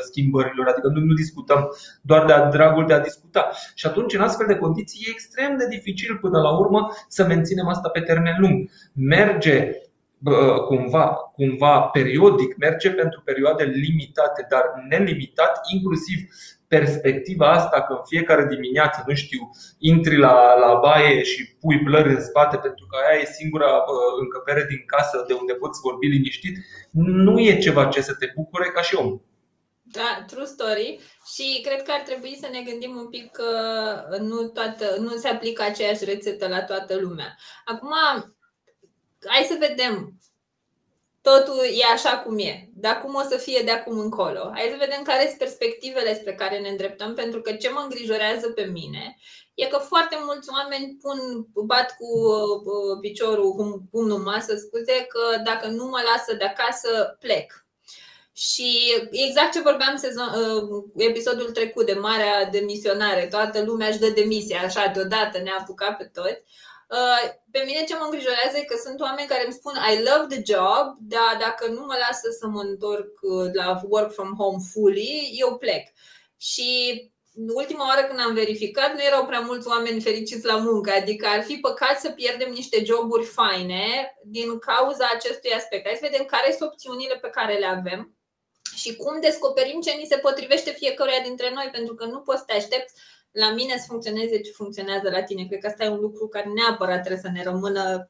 schimbărilor, 0.04 0.68
adică 0.68 0.88
nu, 0.88 1.00
nu 1.00 1.14
discutăm 1.14 1.70
doar 2.02 2.26
de-a 2.26 2.50
dragul 2.50 2.88
de 2.88 2.94
a 2.94 3.00
discuta. 3.00 3.52
Și 3.76 3.86
atunci, 3.88 4.14
în 4.14 4.22
astfel 4.22 4.48
de 4.48 4.56
condiții, 4.56 5.06
e 5.08 5.12
extrem 5.12 5.58
de 5.58 5.68
dificil 5.68 6.18
până 6.18 6.42
la 6.42 6.58
urmă 6.58 6.88
să 7.08 7.26
menținem 7.26 7.68
asta 7.68 7.90
pe 7.90 8.00
termen 8.00 8.36
lung. 8.40 8.70
Merge 8.94 9.72
cumva, 10.68 11.06
cumva 11.34 11.80
periodic, 11.80 12.58
merge 12.58 12.90
pentru 12.92 13.22
perioade 13.22 13.64
limitate, 13.64 14.46
dar 14.50 14.64
nelimitat, 14.90 15.60
inclusiv 15.74 16.20
perspectiva 16.78 17.52
asta 17.52 17.82
că 17.82 17.94
în 17.94 18.06
fiecare 18.06 18.46
dimineață, 18.54 19.04
nu 19.08 19.16
știu, 19.16 19.42
intri 19.80 20.18
la, 20.18 20.36
la 20.64 20.74
baie 20.86 21.24
și 21.24 21.42
pui 21.60 21.78
blări 21.84 22.16
în 22.16 22.22
spate 22.22 22.58
pentru 22.58 22.86
că 22.86 22.96
aia 22.98 23.20
e 23.20 23.38
singura 23.40 23.72
încăpere 24.20 24.66
din 24.70 24.84
casă 24.86 25.24
de 25.28 25.34
unde 25.34 25.54
poți 25.54 25.80
vorbi 25.82 26.08
liniștit, 26.08 26.56
nu 27.26 27.40
e 27.40 27.58
ceva 27.58 27.86
ce 27.86 28.02
să 28.02 28.14
te 28.14 28.28
bucure 28.36 28.68
ca 28.70 28.82
și 28.82 28.96
om. 28.96 29.20
Da, 29.82 30.24
true 30.28 30.46
story. 30.46 31.00
Și 31.34 31.62
cred 31.66 31.82
că 31.84 31.92
ar 31.92 32.02
trebui 32.02 32.38
să 32.42 32.48
ne 32.52 32.62
gândim 32.70 32.96
un 32.96 33.08
pic 33.10 33.32
că 33.32 33.50
nu, 34.20 34.48
toată, 34.48 34.86
nu 35.00 35.16
se 35.16 35.28
aplică 35.28 35.64
aceeași 35.64 36.06
rețetă 36.06 36.48
la 36.48 36.64
toată 36.64 36.96
lumea. 37.00 37.36
Acum, 37.66 37.94
hai 39.26 39.48
să 39.50 39.56
vedem. 39.60 40.20
Totul 41.30 41.60
e 41.82 41.94
așa 41.94 42.18
cum 42.18 42.38
e. 42.40 42.70
Dar 42.74 43.02
cum 43.02 43.14
o 43.16 43.22
să 43.30 43.38
fie 43.38 43.62
de 43.66 43.72
acum 43.72 44.00
încolo? 44.00 44.52
Hai 44.54 44.68
să 44.72 44.76
vedem 44.80 45.02
care 45.04 45.26
sunt 45.26 45.38
perspectivele 45.38 46.16
spre 46.16 46.34
care 46.36 46.60
ne 46.60 46.70
îndreptăm, 46.70 47.14
pentru 47.14 47.42
că 47.42 47.52
ce 47.54 47.70
mă 47.70 47.80
îngrijorează 47.84 48.50
pe 48.50 48.64
mine 48.64 49.18
e 49.54 49.66
că 49.66 49.78
foarte 49.78 50.18
mulți 50.26 50.50
oameni 50.52 50.98
pun, 51.02 51.20
bat 51.66 51.96
cu 52.00 52.06
uh, 52.06 52.98
piciorul, 53.02 53.52
cum 53.52 53.88
pumnul 53.92 54.18
masă, 54.18 54.56
scuze, 54.56 55.06
că 55.10 55.42
dacă 55.44 55.68
nu 55.68 55.86
mă 55.86 56.02
lasă 56.14 56.34
de 56.34 56.44
acasă, 56.44 57.18
plec. 57.20 57.66
Și 58.34 58.70
exact 59.12 59.52
ce 59.52 59.62
vorbeam 59.62 59.96
sezon, 59.96 60.28
uh, 60.28 60.84
episodul 60.96 61.52
trecut 61.52 61.86
de 61.86 61.94
Marea 61.94 62.46
Demisionare, 62.46 63.28
toată 63.28 63.64
lumea 63.64 63.88
își 63.88 64.00
dă 64.00 64.10
demisia, 64.10 64.60
așa, 64.60 64.92
deodată 64.94 65.38
ne-a 65.38 65.58
apucat 65.60 65.98
pe 65.98 66.10
toți. 66.14 66.44
Uh, 66.90 67.34
pe 67.52 67.64
mine 67.66 67.84
ce 67.84 67.96
mă 67.96 68.04
îngrijorează 68.04 68.58
e 68.58 68.64
că 68.64 68.78
sunt 68.84 69.00
oameni 69.00 69.28
care 69.28 69.44
îmi 69.44 69.54
spun 69.54 69.74
I 69.94 70.04
love 70.10 70.36
the 70.36 70.42
job, 70.54 70.86
dar 71.00 71.38
dacă 71.40 71.68
nu 71.68 71.82
mă 71.86 71.96
lasă 72.08 72.30
să 72.40 72.48
mă 72.48 72.62
întorc 72.62 73.12
uh, 73.22 73.50
la 73.54 73.82
work 73.84 74.14
from 74.14 74.34
home 74.38 74.58
fully, 74.72 75.32
eu 75.34 75.58
plec. 75.58 75.88
Și 76.38 76.70
ultima 77.54 77.86
oară 77.88 78.08
când 78.08 78.20
am 78.20 78.34
verificat, 78.34 78.94
nu 78.94 79.04
erau 79.04 79.26
prea 79.26 79.40
mulți 79.40 79.68
oameni 79.68 80.02
fericiți 80.02 80.46
la 80.46 80.58
muncă, 80.58 80.92
adică 80.92 81.28
ar 81.28 81.44
fi 81.44 81.58
păcat 81.58 82.00
să 82.00 82.10
pierdem 82.10 82.52
niște 82.52 82.84
joburi 82.84 83.26
faine 83.26 84.16
din 84.24 84.60
cauza 84.60 85.10
acestui 85.14 85.52
aspect. 85.54 85.86
Hai 85.86 86.00
să 86.02 86.08
vedem 86.10 86.26
care 86.26 86.56
sunt 86.58 86.70
opțiunile 86.70 87.16
pe 87.16 87.30
care 87.30 87.58
le 87.58 87.66
avem 87.66 88.18
și 88.76 88.96
cum 88.96 89.22
descoperim 89.22 89.82
ce 89.82 89.92
ni 89.92 90.06
se 90.10 90.18
potrivește 90.18 90.72
fiecăruia 90.72 91.20
dintre 91.24 91.52
noi, 91.54 91.70
pentru 91.72 91.96
că 91.96 92.06
nu 92.06 92.20
poți 92.20 92.40
să 92.40 92.46
te 92.48 92.54
aștepți 92.54 92.94
la 93.44 93.50
mine 93.60 93.74
să 93.78 93.86
funcționeze 93.88 94.40
ce 94.46 94.52
funcționează 94.62 95.08
la 95.12 95.22
tine. 95.24 95.44
Cred 95.46 95.60
că 95.60 95.68
asta 95.68 95.84
e 95.84 95.98
un 95.98 96.04
lucru 96.08 96.28
care 96.28 96.48
neapărat 96.58 97.00
trebuie 97.00 97.26
să 97.26 97.32
ne 97.34 97.44
rămână. 97.50 98.10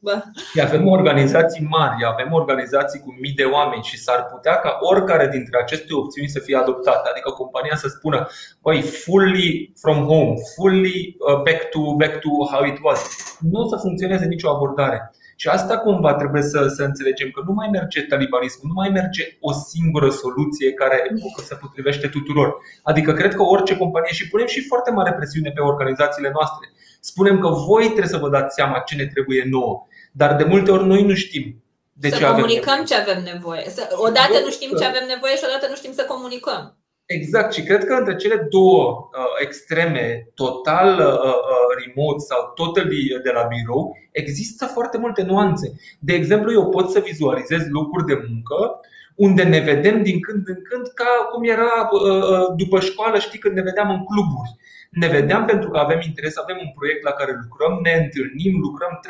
Bă. 0.00 0.22
Avem 0.62 0.88
organizații 0.88 1.66
mari, 1.76 2.04
avem 2.04 2.32
organizații 2.32 3.00
cu 3.00 3.10
mii 3.20 3.38
de 3.40 3.44
oameni 3.44 3.82
și 3.82 4.02
s-ar 4.04 4.20
putea 4.32 4.56
ca 4.58 4.78
oricare 4.80 5.28
dintre 5.28 5.56
aceste 5.62 5.94
opțiuni 5.94 6.28
să 6.28 6.40
fie 6.40 6.56
adoptate. 6.56 7.08
Adică 7.10 7.30
compania 7.30 7.76
să 7.76 7.88
spună, 7.88 8.28
băi, 8.62 8.82
fully 8.82 9.72
from 9.82 9.98
home, 10.06 10.34
fully 10.54 11.16
uh, 11.18 11.42
back 11.46 11.62
to, 11.72 11.80
back 12.02 12.14
to 12.20 12.30
how 12.52 12.64
it 12.64 12.78
was. 12.82 13.00
Nu 13.40 13.60
o 13.60 13.68
să 13.68 13.76
funcționeze 13.76 14.24
nicio 14.24 14.50
abordare. 14.50 15.10
Și 15.36 15.48
asta 15.48 15.78
cumva 15.78 16.14
trebuie 16.14 16.42
să, 16.42 16.72
să 16.76 16.82
înțelegem 16.82 17.30
că 17.30 17.42
nu 17.46 17.52
mai 17.52 17.68
merge 17.72 18.02
talibanismul, 18.02 18.68
nu 18.68 18.80
mai 18.80 18.88
merge 18.88 19.36
o 19.40 19.52
singură 19.52 20.10
soluție 20.10 20.72
care 20.72 20.98
se 21.44 21.54
potrivește 21.54 22.08
tuturor. 22.08 22.56
Adică 22.82 23.12
cred 23.12 23.34
că 23.34 23.42
orice 23.42 23.76
companie 23.76 24.12
și 24.12 24.28
punem 24.28 24.46
și 24.46 24.66
foarte 24.66 24.90
mare 24.90 25.12
presiune 25.12 25.50
pe 25.50 25.60
organizațiile 25.60 26.30
noastre. 26.32 26.72
Spunem 27.00 27.38
că 27.38 27.48
voi 27.48 27.84
trebuie 27.84 28.06
să 28.06 28.16
vă 28.16 28.28
dați 28.28 28.54
seama 28.54 28.78
ce 28.78 28.96
ne 28.96 29.06
trebuie 29.06 29.46
nouă, 29.50 29.86
dar 30.12 30.36
de 30.36 30.44
multe 30.44 30.70
ori 30.70 30.86
noi 30.86 31.02
nu 31.02 31.14
știm 31.14 31.62
de 31.92 32.08
să 32.08 32.16
ce 32.16 32.24
comunicăm 32.24 32.72
avem 32.72 32.84
ce 32.84 32.94
avem 32.94 33.22
nevoie. 33.22 33.64
Odată 34.06 34.36
nu 34.44 34.50
știm 34.50 34.70
ce 34.78 34.84
avem 34.84 35.06
nevoie 35.06 35.36
și 35.36 35.44
odată 35.48 35.66
nu 35.68 35.76
știm 35.76 35.92
să 35.92 36.04
comunicăm. 36.08 36.76
Exact, 37.06 37.52
și 37.52 37.62
cred 37.62 37.84
că 37.84 37.94
între 37.94 38.16
cele 38.16 38.46
două 38.50 39.08
uh, 39.12 39.24
extreme, 39.40 40.28
total 40.34 40.98
uh, 40.98 41.32
uh, 41.32 41.84
remote 41.84 42.18
sau 42.18 42.52
totally 42.54 43.20
de 43.22 43.30
la 43.30 43.42
birou, 43.42 43.96
există 44.12 44.64
foarte 44.66 44.98
multe 44.98 45.22
nuanțe. 45.22 45.72
De 45.98 46.14
exemplu, 46.14 46.52
eu 46.52 46.68
pot 46.68 46.90
să 46.90 47.00
vizualizez 47.00 47.62
locuri 47.70 48.06
de 48.06 48.24
muncă 48.28 48.80
unde 49.16 49.42
ne 49.42 49.60
vedem 49.60 50.02
din 50.02 50.20
când 50.20 50.48
în 50.48 50.62
când 50.62 50.86
ca 51.00 51.10
cum 51.32 51.42
era 51.44 51.74
uh, 51.90 52.22
uh, 52.32 52.46
după 52.56 52.80
școală, 52.80 53.18
știi, 53.18 53.38
când 53.38 53.54
ne 53.54 53.62
vedeam 53.62 53.90
în 53.90 54.04
cluburi. 54.04 54.50
Ne 54.90 55.08
vedeam 55.08 55.44
pentru 55.44 55.68
că 55.70 55.78
avem 55.78 56.00
interes, 56.00 56.36
avem 56.36 56.58
un 56.60 56.72
proiect 56.78 57.02
la 57.04 57.10
care 57.10 57.32
lucrăm, 57.42 57.78
ne 57.82 57.94
întâlnim, 58.02 58.54
lucrăm 58.60 59.00
3-4 59.06 59.08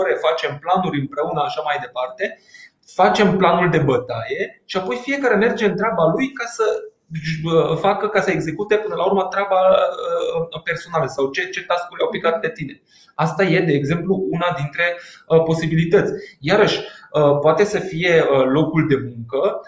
ore, 0.00 0.12
facem 0.26 0.58
planuri 0.58 1.00
împreună, 1.00 1.40
așa 1.42 1.62
mai 1.64 1.78
departe, 1.80 2.24
facem 3.00 3.36
planul 3.36 3.70
de 3.70 3.78
bătaie 3.78 4.62
și 4.64 4.76
apoi 4.76 4.96
fiecare 4.96 5.34
merge 5.34 5.64
în 5.66 5.76
treaba 5.76 6.04
lui 6.14 6.28
ca 6.38 6.44
să 6.56 6.64
facă 7.80 8.08
ca 8.08 8.20
să 8.20 8.30
execute 8.30 8.74
până 8.76 8.94
la 8.94 9.04
urmă 9.04 9.22
treaba 9.22 9.60
uh, 10.52 10.62
personală 10.64 11.06
sau 11.06 11.30
ce, 11.30 11.48
ce 11.48 11.62
task 11.62 11.86
au 12.00 12.08
picat 12.08 12.40
pe 12.40 12.48
tine. 12.48 12.82
Asta 13.14 13.42
e, 13.44 13.60
de 13.60 13.72
exemplu, 13.72 14.26
una 14.30 14.54
dintre 14.56 14.96
uh, 15.28 15.42
posibilități. 15.42 16.12
Iarăși, 16.40 16.78
uh, 16.78 17.38
poate 17.40 17.64
să 17.64 17.78
fie 17.78 18.24
locul 18.52 18.88
de 18.88 18.96
muncă, 18.96 19.60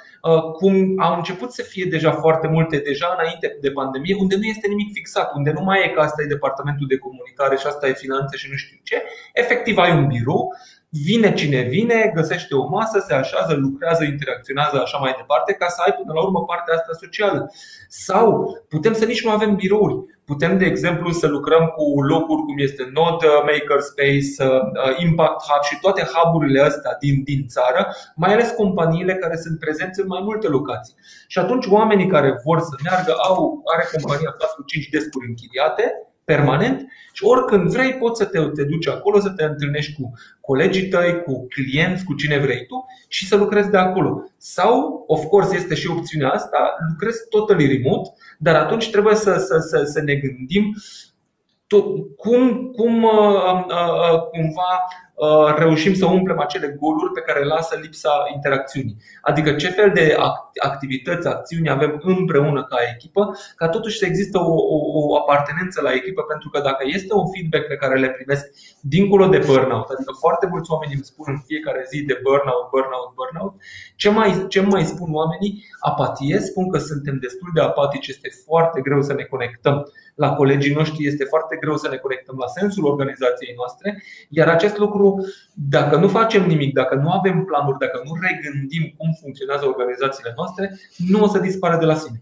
cum 0.52 0.94
au 0.98 1.16
început 1.16 1.52
să 1.52 1.62
fie 1.62 1.84
deja 1.84 2.12
foarte 2.12 2.46
multe, 2.46 2.76
deja 2.76 3.16
înainte 3.18 3.58
de 3.60 3.70
pandemie, 3.70 4.16
unde 4.18 4.36
nu 4.36 4.44
este 4.44 4.68
nimic 4.68 4.92
fixat, 4.92 5.34
unde 5.34 5.52
nu 5.52 5.62
mai 5.62 5.84
e 5.84 5.88
că 5.88 6.00
asta 6.00 6.22
e 6.22 6.26
departamentul 6.26 6.86
de 6.86 6.98
comunicare 6.98 7.56
și 7.56 7.66
asta 7.66 7.88
e 7.88 7.92
finanțe 7.92 8.36
și 8.36 8.48
nu 8.50 8.56
știu 8.56 8.78
ce. 8.82 9.02
Efectiv, 9.32 9.78
ai 9.78 9.96
un 9.96 10.06
birou 10.06 10.52
Vine 10.92 11.34
cine 11.34 11.60
vine, 11.62 12.12
găsește 12.14 12.54
o 12.54 12.68
masă, 12.68 13.04
se 13.06 13.14
așează, 13.14 13.54
lucrează, 13.54 14.04
interacționează 14.04 14.80
așa 14.80 14.98
mai 14.98 15.14
departe 15.16 15.52
ca 15.52 15.68
să 15.68 15.82
ai 15.84 15.92
până 15.92 16.12
la 16.12 16.22
urmă 16.22 16.44
partea 16.44 16.74
asta 16.74 16.92
socială. 17.00 17.50
Sau 17.88 18.26
putem 18.68 18.94
să 18.94 19.04
nici 19.04 19.24
nu 19.24 19.30
avem 19.30 19.54
birouri. 19.54 19.94
Putem, 20.24 20.58
de 20.58 20.64
exemplu, 20.64 21.10
să 21.10 21.26
lucrăm 21.26 21.64
cu 21.76 22.02
locuri 22.02 22.42
cum 22.42 22.58
este 22.58 22.90
Node, 22.92 23.26
Makerspace, 23.48 24.38
uh, 24.38 25.04
Impact 25.06 25.40
Hub 25.48 25.62
și 25.62 25.80
toate 25.80 26.02
hub-urile 26.12 26.60
astea 26.60 26.96
din, 27.00 27.22
din 27.22 27.46
țară, 27.46 27.86
mai 28.16 28.32
ales 28.32 28.50
companiile 28.50 29.14
care 29.14 29.36
sunt 29.36 29.58
prezenți 29.58 30.00
în 30.00 30.06
mai 30.06 30.22
multe 30.22 30.46
locații. 30.48 30.94
Și 31.26 31.38
atunci 31.38 31.66
oamenii 31.66 32.06
care 32.06 32.40
vor 32.44 32.58
să 32.60 32.74
meargă 32.84 33.14
au, 33.28 33.62
are 33.74 33.84
compania 33.92 34.36
4-5 34.84 34.90
descuri 34.90 35.28
închiriate 35.28 35.84
permanent 36.32 36.86
și 37.12 37.24
oricând 37.24 37.70
vrei 37.70 37.92
poți 37.92 38.20
să 38.20 38.26
te, 38.26 38.38
te 38.38 38.64
duci 38.64 38.88
acolo, 38.88 39.20
să 39.20 39.30
te 39.30 39.44
întâlnești 39.44 39.92
cu 39.92 40.12
colegii 40.40 40.88
tăi, 40.88 41.22
cu 41.22 41.46
clienți, 41.46 42.04
cu 42.04 42.14
cine 42.14 42.38
vrei 42.38 42.66
tu 42.66 42.86
și 43.08 43.26
să 43.26 43.36
lucrezi 43.36 43.70
de 43.70 43.76
acolo. 43.76 44.30
Sau, 44.36 45.04
of 45.06 45.24
course, 45.24 45.56
este 45.56 45.74
și 45.74 45.90
opțiunea 45.90 46.28
asta, 46.28 46.58
lucrezi 46.90 47.28
totally 47.28 47.66
remote, 47.66 48.10
dar 48.38 48.54
atunci 48.54 48.90
trebuie 48.90 49.14
să, 49.14 49.44
să, 49.48 49.58
să, 49.68 49.84
să 49.84 50.00
ne 50.02 50.14
gândim 50.14 50.74
cum, 52.16 52.70
cum 52.76 53.02
uh, 53.02 53.10
uh, 53.10 54.12
uh, 54.12 54.20
cumva 54.30 54.88
Uh, 55.20 55.54
reușim 55.56 55.94
să 55.94 56.06
umplem 56.06 56.38
acele 56.40 56.76
goluri 56.80 57.12
pe 57.12 57.20
care 57.20 57.44
lasă 57.44 57.78
lipsa 57.82 58.12
interacțiunii. 58.34 58.96
Adică 59.22 59.52
ce 59.52 59.68
fel 59.68 59.90
de 59.94 60.16
activități, 60.62 61.26
acțiuni 61.26 61.70
avem 61.70 62.00
împreună 62.02 62.64
ca 62.64 62.76
echipă, 62.94 63.36
ca 63.56 63.68
totuși 63.68 63.98
să 63.98 64.06
există 64.06 64.38
o, 64.38 64.54
o, 64.74 64.76
o 65.10 65.16
apartenență 65.16 65.80
la 65.82 65.92
echipă, 65.92 66.22
pentru 66.22 66.48
că 66.48 66.60
dacă 66.60 66.82
este 66.86 67.14
un 67.14 67.26
feedback 67.32 67.66
pe 67.66 67.76
care 67.82 67.98
le 67.98 68.10
primesc 68.10 68.44
dincolo 68.80 69.26
de 69.26 69.42
burnout, 69.46 69.88
adică 69.94 70.12
foarte 70.18 70.46
mulți 70.52 70.70
oameni 70.70 70.94
îmi 70.94 71.10
spun 71.10 71.26
în 71.28 71.40
fiecare 71.46 71.82
zi 71.90 71.98
de 72.10 72.20
burnout, 72.22 72.66
burnout, 72.70 73.10
burnout, 73.18 73.54
ce 73.96 74.10
mai, 74.10 74.44
ce 74.48 74.60
mai 74.60 74.84
spun 74.84 75.08
oamenii? 75.14 75.64
Apatie, 75.90 76.38
spun 76.38 76.70
că 76.70 76.78
suntem 76.78 77.16
destul 77.20 77.50
de 77.54 77.60
apatici, 77.60 78.08
este 78.08 78.28
foarte 78.46 78.80
greu 78.80 79.00
să 79.02 79.12
ne 79.12 79.22
conectăm 79.22 79.76
la 80.20 80.34
colegii 80.34 80.74
noștri, 80.74 81.06
este 81.06 81.24
foarte 81.24 81.56
greu 81.60 81.76
să 81.76 81.88
ne 81.88 81.96
conectăm 81.96 82.36
la 82.38 82.46
sensul 82.46 82.84
organizației 82.84 83.54
noastre, 83.56 84.02
iar 84.28 84.48
acest 84.48 84.76
lucru, 84.78 85.26
dacă 85.54 85.96
nu 85.96 86.08
facem 86.08 86.46
nimic, 86.46 86.74
dacă 86.74 86.94
nu 86.94 87.10
avem 87.10 87.44
planuri, 87.44 87.78
dacă 87.78 88.02
nu 88.04 88.12
regândim 88.28 88.94
cum 88.96 89.10
funcționează 89.20 89.66
organizațiile 89.66 90.32
noastre, 90.36 90.78
nu 90.96 91.22
o 91.22 91.28
să 91.28 91.38
dispară 91.38 91.76
de 91.78 91.84
la 91.84 91.94
sine. 91.94 92.20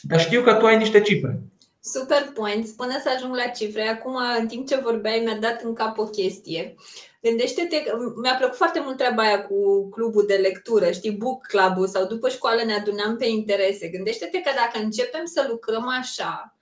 Dar 0.00 0.20
știu 0.20 0.42
că 0.42 0.54
tu 0.54 0.64
ai 0.66 0.76
niște 0.76 1.00
cifre. 1.00 1.40
Super 1.80 2.30
point. 2.34 2.68
Până 2.68 2.96
să 3.02 3.08
ajung 3.16 3.34
la 3.34 3.46
cifre, 3.58 3.82
acum, 3.88 4.16
în 4.40 4.46
timp 4.46 4.66
ce 4.68 4.80
vorbeai, 4.82 5.22
mi-a 5.24 5.38
dat 5.40 5.62
în 5.62 5.74
cap 5.74 5.98
o 5.98 6.04
chestie. 6.04 6.74
Gândește-te 7.22 7.82
că 7.82 7.96
mi-a 8.22 8.34
plăcut 8.38 8.56
foarte 8.56 8.80
mult 8.84 8.96
treaba 8.96 9.22
aia 9.22 9.42
cu 9.46 9.88
clubul 9.88 10.24
de 10.26 10.34
lectură, 10.34 10.90
știi, 10.90 11.10
book 11.10 11.46
club 11.46 11.86
sau 11.86 12.06
după 12.06 12.28
școală 12.28 12.60
ne 12.64 12.74
adunăm 12.74 13.16
pe 13.16 13.26
interese. 13.26 13.88
Gândește-te 13.88 14.40
că 14.40 14.50
dacă 14.54 14.84
începem 14.84 15.24
să 15.24 15.46
lucrăm 15.48 15.88
așa, 16.00 16.55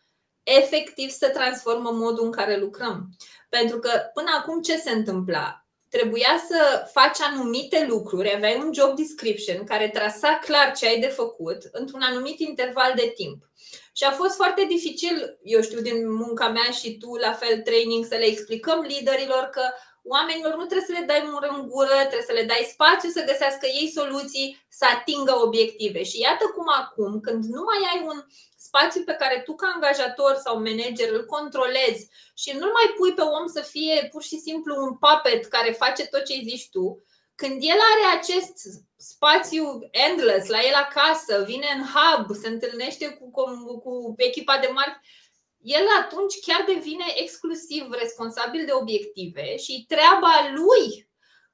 efectiv 0.44 1.10
să 1.10 1.28
transformăm 1.28 1.96
modul 1.96 2.24
în 2.24 2.32
care 2.32 2.56
lucrăm. 2.56 3.08
Pentru 3.48 3.78
că 3.78 3.90
până 4.14 4.28
acum 4.38 4.60
ce 4.60 4.76
se 4.76 4.90
întâmpla? 4.90 5.66
Trebuia 5.88 6.44
să 6.48 6.88
faci 6.92 7.20
anumite 7.20 7.86
lucruri, 7.88 8.34
aveai 8.34 8.62
un 8.64 8.72
job 8.72 8.96
description 8.96 9.64
care 9.64 9.88
trasa 9.88 10.38
clar 10.44 10.72
ce 10.76 10.86
ai 10.86 11.00
de 11.00 11.06
făcut 11.06 11.58
într-un 11.72 12.00
anumit 12.02 12.38
interval 12.38 12.92
de 12.96 13.12
timp. 13.14 13.48
Și 13.92 14.04
a 14.04 14.10
fost 14.10 14.34
foarte 14.34 14.64
dificil, 14.68 15.38
eu 15.42 15.62
știu, 15.62 15.80
din 15.80 16.12
munca 16.12 16.48
mea 16.48 16.70
și 16.70 16.98
tu, 16.98 17.14
la 17.14 17.32
fel, 17.32 17.60
training, 17.60 18.04
să 18.04 18.14
le 18.14 18.24
explicăm 18.24 18.80
liderilor 18.80 19.42
că 19.52 19.62
oamenilor 20.04 20.54
nu 20.56 20.64
trebuie 20.64 20.90
să 20.90 20.96
le 20.98 21.04
dai 21.06 21.22
mură 21.30 21.48
în 21.56 21.68
gură, 21.68 21.96
trebuie 22.10 22.30
să 22.30 22.38
le 22.38 22.44
dai 22.52 22.68
spațiu 22.72 23.08
să 23.08 23.28
găsească 23.30 23.66
ei 23.66 23.88
soluții, 23.98 24.66
să 24.68 24.84
atingă 24.94 25.34
obiective. 25.46 26.02
Și 26.02 26.20
iată 26.20 26.44
cum 26.54 26.66
acum, 26.82 27.20
când 27.20 27.44
nu 27.44 27.62
mai 27.70 27.80
ai 27.92 28.00
un 28.10 28.18
spațiu 28.56 29.02
pe 29.04 29.18
care 29.20 29.42
tu 29.44 29.54
ca 29.54 29.66
angajator 29.74 30.34
sau 30.44 30.54
manager 30.56 31.08
îl 31.12 31.24
controlezi 31.34 32.08
și 32.34 32.50
nu 32.60 32.68
mai 32.76 32.86
pui 32.96 33.12
pe 33.14 33.22
om 33.22 33.46
să 33.46 33.60
fie 33.60 34.08
pur 34.12 34.22
și 34.22 34.36
simplu 34.38 34.74
un 34.84 34.92
puppet 35.04 35.44
care 35.44 35.70
face 35.82 36.06
tot 36.06 36.24
ce 36.24 36.34
zici 36.42 36.70
tu, 36.70 37.04
când 37.34 37.56
el 37.60 37.78
are 37.92 38.18
acest 38.18 38.56
spațiu 38.96 39.88
endless 39.90 40.48
la 40.48 40.60
el 40.68 40.74
acasă, 40.74 41.42
vine 41.46 41.66
în 41.76 41.82
hub, 41.94 42.34
se 42.34 42.48
întâlnește 42.48 43.06
cu, 43.08 43.30
cu, 43.30 43.44
cu 43.84 44.14
echipa 44.16 44.58
de 44.58 44.68
marketing, 44.72 45.02
el 45.64 45.86
atunci 46.00 46.40
chiar 46.46 46.64
devine 46.66 47.04
exclusiv 47.14 47.90
responsabil 47.90 48.64
de 48.64 48.72
obiective 48.72 49.56
și 49.56 49.84
treaba 49.88 50.34
lui 50.54 51.08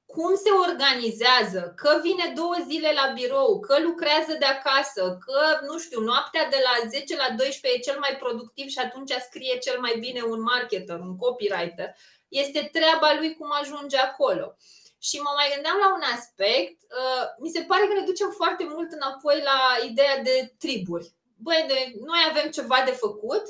cum 0.06 0.34
se 0.44 0.50
organizează, 0.68 1.72
că 1.76 2.00
vine 2.02 2.32
două 2.36 2.56
zile 2.68 2.90
la 3.00 3.12
birou, 3.14 3.60
că 3.60 3.80
lucrează 3.80 4.32
de 4.38 4.44
acasă, 4.44 5.18
că, 5.24 5.40
nu 5.66 5.78
știu, 5.78 6.00
noaptea 6.00 6.48
de 6.48 6.60
la 6.66 6.88
10 6.88 7.16
la 7.16 7.28
12 7.36 7.80
e 7.80 7.88
cel 7.88 7.98
mai 7.98 8.16
productiv 8.22 8.66
și 8.68 8.78
atunci 8.78 9.12
scrie 9.28 9.58
cel 9.58 9.80
mai 9.80 9.94
bine 9.98 10.22
un 10.22 10.40
marketer, 10.42 10.98
un 10.98 11.16
copywriter, 11.16 11.94
este 12.28 12.68
treaba 12.72 13.14
lui 13.18 13.34
cum 13.34 13.48
ajunge 13.60 13.96
acolo. 13.96 14.56
Și 14.98 15.16
mă 15.24 15.30
mai 15.34 15.52
gândeam 15.54 15.78
la 15.84 15.88
un 15.94 16.04
aspect, 16.14 16.78
uh, 17.00 17.24
mi 17.38 17.54
se 17.56 17.62
pare 17.68 17.84
că 17.86 17.92
ne 17.94 18.10
ducem 18.10 18.30
foarte 18.30 18.64
mult 18.64 18.92
înapoi 18.92 19.42
la 19.50 19.60
ideea 19.90 20.18
de 20.22 20.54
triburi. 20.58 21.12
Băi, 21.36 21.64
de, 21.68 21.92
noi 22.10 22.22
avem 22.30 22.50
ceva 22.50 22.82
de 22.84 22.90
făcut, 22.90 23.44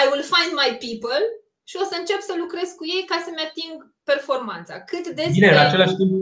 I 0.00 0.04
will 0.10 0.24
find 0.34 0.50
my 0.62 0.70
people 0.86 1.20
și 1.70 1.76
o 1.82 1.84
să 1.90 1.94
încep 1.98 2.20
să 2.28 2.34
lucrez 2.42 2.68
cu 2.78 2.84
ei 2.94 3.02
ca 3.10 3.16
să-mi 3.24 3.44
ating 3.46 3.74
performanța. 4.10 4.74
Cât 4.90 5.04
de 5.18 5.24
Bine, 5.36 5.50
în 5.56 5.64
același 5.66 5.94
timp, 5.98 6.12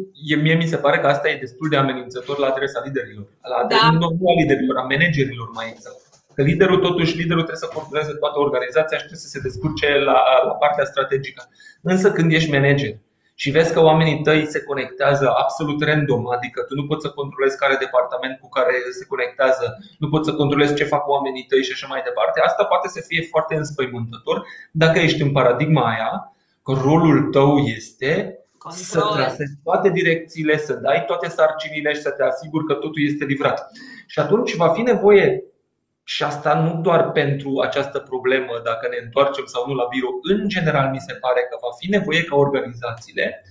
mie 0.45 0.57
mi 0.62 0.73
se 0.73 0.83
pare 0.85 0.99
că 1.00 1.07
asta 1.07 1.27
e 1.29 1.45
destul 1.47 1.69
de 1.73 1.77
amenințător 1.83 2.37
la 2.43 2.49
adresa 2.53 2.81
liderilor. 2.87 3.27
La 3.53 3.57
adresa, 3.62 3.89
da. 3.93 4.09
Nu 4.21 4.29
a 4.33 4.35
liderilor, 4.41 4.77
a 4.83 4.87
managerilor 4.93 5.49
mai 5.59 5.67
exact. 5.75 6.00
Că 6.35 6.43
liderul, 6.43 6.79
totuși, 6.87 7.17
liderul 7.21 7.47
trebuie 7.47 7.67
să 7.67 7.75
controleze 7.77 8.12
toată 8.23 8.39
organizația 8.39 8.99
și 8.99 9.07
trebuie 9.07 9.27
să 9.27 9.33
se 9.35 9.45
descurce 9.47 9.89
la, 10.09 10.19
la 10.49 10.55
partea 10.62 10.85
strategică. 10.93 11.43
Însă 11.83 12.12
când 12.12 12.33
ești 12.33 12.50
manager 12.57 12.95
și 13.43 13.51
vezi 13.51 13.73
că 13.73 13.81
oamenii 13.83 14.23
tăi 14.23 14.47
se 14.47 14.63
conectează 14.63 15.27
absolut 15.43 15.83
random, 15.83 16.31
adică 16.37 16.61
tu 16.63 16.75
nu 16.75 16.87
poți 16.87 17.05
să 17.05 17.11
controlezi 17.11 17.57
care 17.59 17.85
departament 17.85 18.39
cu 18.41 18.49
care 18.49 18.75
se 18.99 19.05
conectează, 19.07 19.65
nu 19.99 20.09
poți 20.09 20.29
să 20.29 20.35
controlezi 20.35 20.75
ce 20.75 20.85
fac 20.85 21.09
oamenii 21.09 21.47
tăi 21.49 21.63
și 21.63 21.73
așa 21.73 21.87
mai 21.91 22.03
departe, 22.05 22.41
asta 22.41 22.65
poate 22.65 22.89
să 22.89 23.01
fie 23.07 23.23
foarte 23.23 23.55
înspăimântător 23.55 24.47
dacă 24.73 24.99
ești 24.99 25.23
în 25.23 25.33
paradigma 25.33 25.85
aia 25.93 26.33
că 26.65 26.73
rolul 26.73 27.21
tău 27.37 27.57
este 27.59 28.11
Control. 28.59 28.85
să 28.85 29.01
trasezi 29.17 29.55
toate 29.65 29.89
direcțiile, 29.91 30.57
să 30.59 30.75
dai 30.75 31.05
toate 31.07 31.29
sarcinile 31.29 31.93
și 31.93 32.01
să 32.01 32.11
te 32.11 32.23
asiguri 32.23 32.67
că 32.67 32.75
totul 32.75 33.03
este 33.11 33.25
livrat. 33.25 33.71
Și 34.07 34.19
atunci 34.19 34.55
va 34.55 34.69
fi 34.69 34.83
nevoie 34.83 35.45
și 36.12 36.23
asta 36.23 36.52
nu 36.64 36.81
doar 36.81 37.11
pentru 37.11 37.50
această 37.67 37.99
problemă, 37.99 38.52
dacă 38.64 38.88
ne 38.90 38.99
întoarcem 39.05 39.45
sau 39.47 39.62
nu 39.67 39.75
la 39.75 39.87
birou. 39.90 40.14
În 40.33 40.49
general, 40.49 40.90
mi 40.90 41.07
se 41.07 41.14
pare 41.25 41.40
că 41.50 41.57
va 41.61 41.73
fi 41.79 41.90
nevoie 41.90 42.23
ca 42.25 42.37
organizațiile 42.37 43.45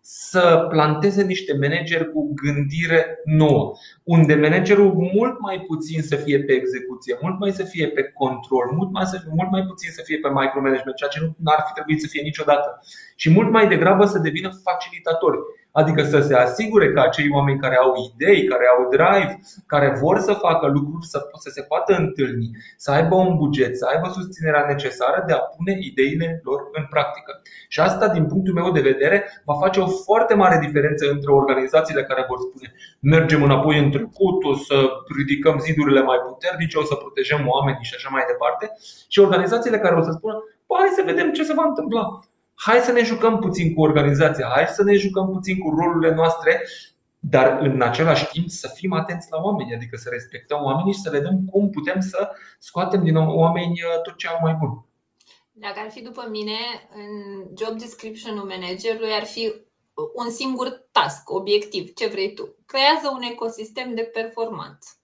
să 0.00 0.66
planteze 0.70 1.22
niște 1.22 1.52
manageri 1.60 2.12
cu 2.12 2.20
gândire 2.42 3.20
nouă, 3.24 3.72
unde 4.04 4.34
managerul 4.34 4.92
mult 5.14 5.40
mai 5.40 5.58
puțin 5.66 6.02
să 6.02 6.16
fie 6.16 6.38
pe 6.44 6.52
execuție, 6.52 7.18
mult 7.20 7.38
mai 7.38 7.52
să 7.52 7.64
fie 7.64 7.88
pe 7.88 8.02
control, 8.02 8.66
mult 8.78 8.90
mai, 8.92 9.04
să 9.04 9.16
fie, 9.22 9.32
mult 9.34 9.50
mai 9.50 9.64
puțin 9.70 9.90
să 9.90 10.02
fie 10.04 10.18
pe 10.18 10.28
micromanagement, 10.28 10.96
ceea 10.96 11.10
ce 11.10 11.20
nu 11.20 11.50
ar 11.56 11.64
fi 11.66 11.72
trebuit 11.72 12.00
să 12.00 12.06
fie 12.10 12.22
niciodată, 12.22 12.68
și 13.16 13.30
mult 13.30 13.50
mai 13.50 13.68
degrabă 13.68 14.04
să 14.04 14.18
devină 14.18 14.50
facilitatori 14.66 15.38
Adică 15.72 16.02
să 16.02 16.20
se 16.20 16.34
asigure 16.34 16.92
că 16.92 17.00
acei 17.00 17.28
oameni 17.32 17.58
care 17.58 17.76
au 17.76 17.92
idei, 18.12 18.44
care 18.44 18.66
au 18.66 18.88
drive, 18.88 19.40
care 19.66 19.98
vor 20.02 20.18
să 20.18 20.32
facă 20.32 20.66
lucruri 20.66 21.06
să, 21.06 21.18
să 21.38 21.50
se 21.52 21.62
poată 21.62 21.94
întâlni, 21.94 22.50
să 22.76 22.90
aibă 22.90 23.14
un 23.14 23.36
buget, 23.36 23.76
să 23.76 23.86
aibă 23.92 24.08
susținerea 24.08 24.64
necesară 24.68 25.24
de 25.26 25.32
a 25.32 25.38
pune 25.38 25.76
ideile 25.80 26.40
lor 26.44 26.60
în 26.72 26.86
practică. 26.90 27.42
Și 27.68 27.80
asta, 27.80 28.08
din 28.08 28.26
punctul 28.26 28.54
meu 28.54 28.70
de 28.70 28.80
vedere, 28.80 29.42
va 29.44 29.54
face 29.54 29.80
o 29.80 29.86
foarte 29.86 30.34
mare 30.34 30.58
diferență 30.66 31.10
între 31.10 31.30
organizațiile 31.30 32.02
care 32.04 32.24
vor 32.28 32.38
spune 32.38 32.72
mergem 33.00 33.42
înapoi 33.42 33.78
în 33.78 33.90
trecut, 33.90 34.44
o 34.44 34.54
să 34.54 34.76
ridicăm 35.16 35.58
zidurile 35.58 36.02
mai 36.02 36.18
puternice, 36.28 36.78
o 36.78 36.84
să 36.84 36.94
protejăm 36.94 37.42
oamenii 37.46 37.88
și 37.88 37.94
așa 37.96 38.08
mai 38.12 38.24
departe, 38.26 38.64
și 39.08 39.18
organizațiile 39.18 39.78
care 39.78 39.94
o 39.94 40.02
să 40.02 40.10
spună 40.10 40.44
hai 40.80 40.98
să 40.98 41.02
vedem 41.04 41.32
ce 41.32 41.42
se 41.42 41.52
va 41.52 41.64
întâmpla 41.66 42.20
hai 42.64 42.78
să 42.78 42.92
ne 42.92 43.02
jucăm 43.02 43.38
puțin 43.38 43.74
cu 43.74 43.82
organizația, 43.82 44.50
hai 44.54 44.66
să 44.66 44.82
ne 44.82 44.96
jucăm 44.96 45.30
puțin 45.32 45.58
cu 45.58 45.70
rolurile 45.70 46.14
noastre, 46.14 46.66
dar 47.18 47.58
în 47.60 47.82
același 47.82 48.26
timp 48.26 48.48
să 48.48 48.70
fim 48.74 48.92
atenți 48.92 49.28
la 49.30 49.38
oameni, 49.42 49.74
adică 49.74 49.96
să 49.96 50.08
respectăm 50.12 50.64
oamenii 50.64 50.92
și 50.92 51.00
să 51.00 51.10
vedem 51.10 51.44
cum 51.50 51.70
putem 51.70 52.00
să 52.00 52.30
scoatem 52.58 53.02
din 53.04 53.16
oameni 53.16 53.72
uh, 53.72 54.02
tot 54.02 54.16
ce 54.16 54.28
au 54.28 54.38
mai 54.42 54.52
bun. 54.52 54.84
Dacă 55.52 55.80
ar 55.84 55.90
fi 55.90 56.02
după 56.02 56.26
mine, 56.30 56.58
în 56.94 57.10
job 57.58 57.78
description-ul 57.78 58.48
managerului 58.48 59.12
ar 59.12 59.24
fi 59.24 59.52
un 60.14 60.30
singur 60.30 60.88
task, 60.92 61.30
obiectiv, 61.30 61.92
ce 61.92 62.06
vrei 62.06 62.34
tu. 62.34 62.54
Creează 62.66 63.10
un 63.12 63.22
ecosistem 63.22 63.94
de 63.94 64.02
performanță. 64.02 64.99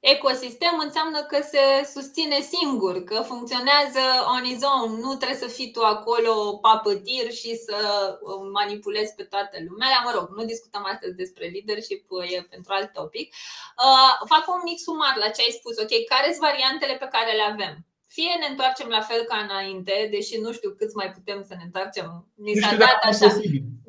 Ecosistem 0.00 0.78
înseamnă 0.78 1.22
că 1.22 1.38
se 1.42 1.90
susține 1.94 2.40
singur, 2.40 3.04
că 3.04 3.20
funcționează 3.20 4.00
on 4.34 4.42
his 4.44 4.62
own. 4.62 4.98
Nu 4.98 5.14
trebuie 5.14 5.38
să 5.38 5.46
fii 5.46 5.70
tu 5.70 5.80
acolo 5.80 6.56
papătir 6.56 7.32
și 7.32 7.56
să 7.56 7.78
uh, 8.20 8.48
manipulezi 8.52 9.14
pe 9.14 9.22
toată 9.22 9.56
lumea. 9.68 10.00
Mă 10.04 10.10
rog, 10.14 10.28
nu 10.36 10.44
discutăm 10.44 10.84
astăzi 10.92 11.16
despre 11.16 11.46
leadership, 11.54 12.10
uh, 12.10 12.32
e 12.32 12.46
pentru 12.50 12.72
alt 12.72 12.92
topic. 12.92 13.34
Uh, 13.86 14.26
fac 14.32 14.44
un 14.54 14.60
mic 14.64 14.78
sumar 14.78 15.16
la 15.16 15.28
ce 15.28 15.40
ai 15.42 15.56
spus. 15.58 15.78
Ok, 15.78 15.92
care 16.08 16.26
sunt 16.26 16.46
variantele 16.48 16.94
pe 16.96 17.08
care 17.14 17.32
le 17.32 17.42
avem? 17.42 17.74
Fie 18.14 18.32
ne 18.40 18.46
întoarcem 18.46 18.88
la 18.88 19.00
fel 19.00 19.22
ca 19.30 19.36
înainte, 19.38 20.08
deși 20.10 20.34
nu 20.44 20.52
știu 20.52 20.70
câți 20.78 20.96
mai 21.00 21.10
putem 21.16 21.38
să 21.48 21.54
ne 21.58 21.64
întoarcem. 21.64 22.06
Ni 22.46 22.54
s-a 22.54 22.74
dat 22.84 22.98
așa. 23.10 23.28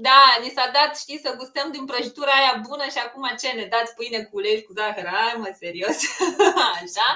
Da, 0.07 0.23
ni 0.43 0.53
s-a 0.55 0.67
dat, 0.77 0.91
știi, 1.03 1.23
să 1.25 1.38
gustăm 1.38 1.67
din 1.71 1.86
prăjitura 1.86 2.34
aia 2.39 2.62
bună 2.67 2.86
și 2.93 2.99
acum 3.05 3.25
ce 3.41 3.49
ne 3.51 3.65
dați 3.73 3.93
pâine 3.97 4.19
cu 4.23 4.36
ulei 4.38 4.63
cu 4.63 4.73
zahăr? 4.77 5.05
Hai 5.05 5.39
mă, 5.41 5.49
serios. 5.63 5.97
așa. 6.81 7.10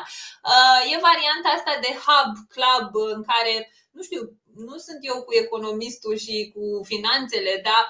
Uh, 0.51 0.79
e 0.91 1.05
varianta 1.09 1.49
asta 1.57 1.73
de 1.85 1.91
hub 2.05 2.31
club 2.55 2.89
în 3.15 3.21
care, 3.31 3.53
nu 3.91 4.01
știu, 4.07 4.21
nu 4.67 4.77
sunt 4.85 4.99
eu 5.01 5.17
cu 5.23 5.33
economistul 5.43 6.15
și 6.25 6.51
cu 6.53 6.63
finanțele, 6.91 7.53
dar 7.63 7.83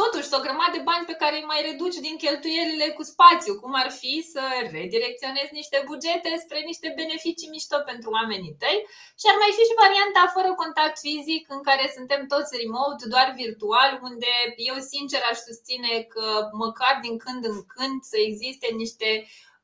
totuși 0.00 0.32
o 0.36 0.44
grămadă 0.46 0.74
de 0.76 0.86
bani 0.90 1.08
pe 1.10 1.18
care 1.22 1.36
îi 1.36 1.50
mai 1.52 1.60
reduci 1.68 1.98
din 2.06 2.16
cheltuielile 2.24 2.88
cu 2.96 3.02
spațiu, 3.12 3.52
cum 3.62 3.72
ar 3.82 3.90
fi 4.00 4.14
să 4.32 4.42
redirecționezi 4.76 5.56
niște 5.60 5.78
bugete 5.88 6.30
spre 6.44 6.60
niște 6.70 6.88
beneficii 7.00 7.52
mișto 7.54 7.78
pentru 7.90 8.08
oamenii 8.18 8.58
tăi 8.62 8.78
și 9.20 9.26
ar 9.30 9.36
mai 9.42 9.52
fi 9.56 9.64
și 9.68 9.80
varianta 9.84 10.32
fără 10.36 10.50
contact 10.62 10.96
fizic 11.06 11.44
în 11.56 11.62
care 11.68 11.84
suntem 11.96 12.22
toți 12.32 12.56
remote, 12.60 13.02
doar 13.14 13.28
virtual, 13.42 13.90
unde 14.08 14.32
eu 14.70 14.76
sincer 14.92 15.20
aș 15.30 15.38
susține 15.48 15.92
că 16.12 16.26
măcar 16.64 16.94
din 17.06 17.16
când 17.24 17.42
în 17.52 17.58
când 17.74 17.98
să 18.12 18.18
existe 18.28 18.68
niște 18.82 19.08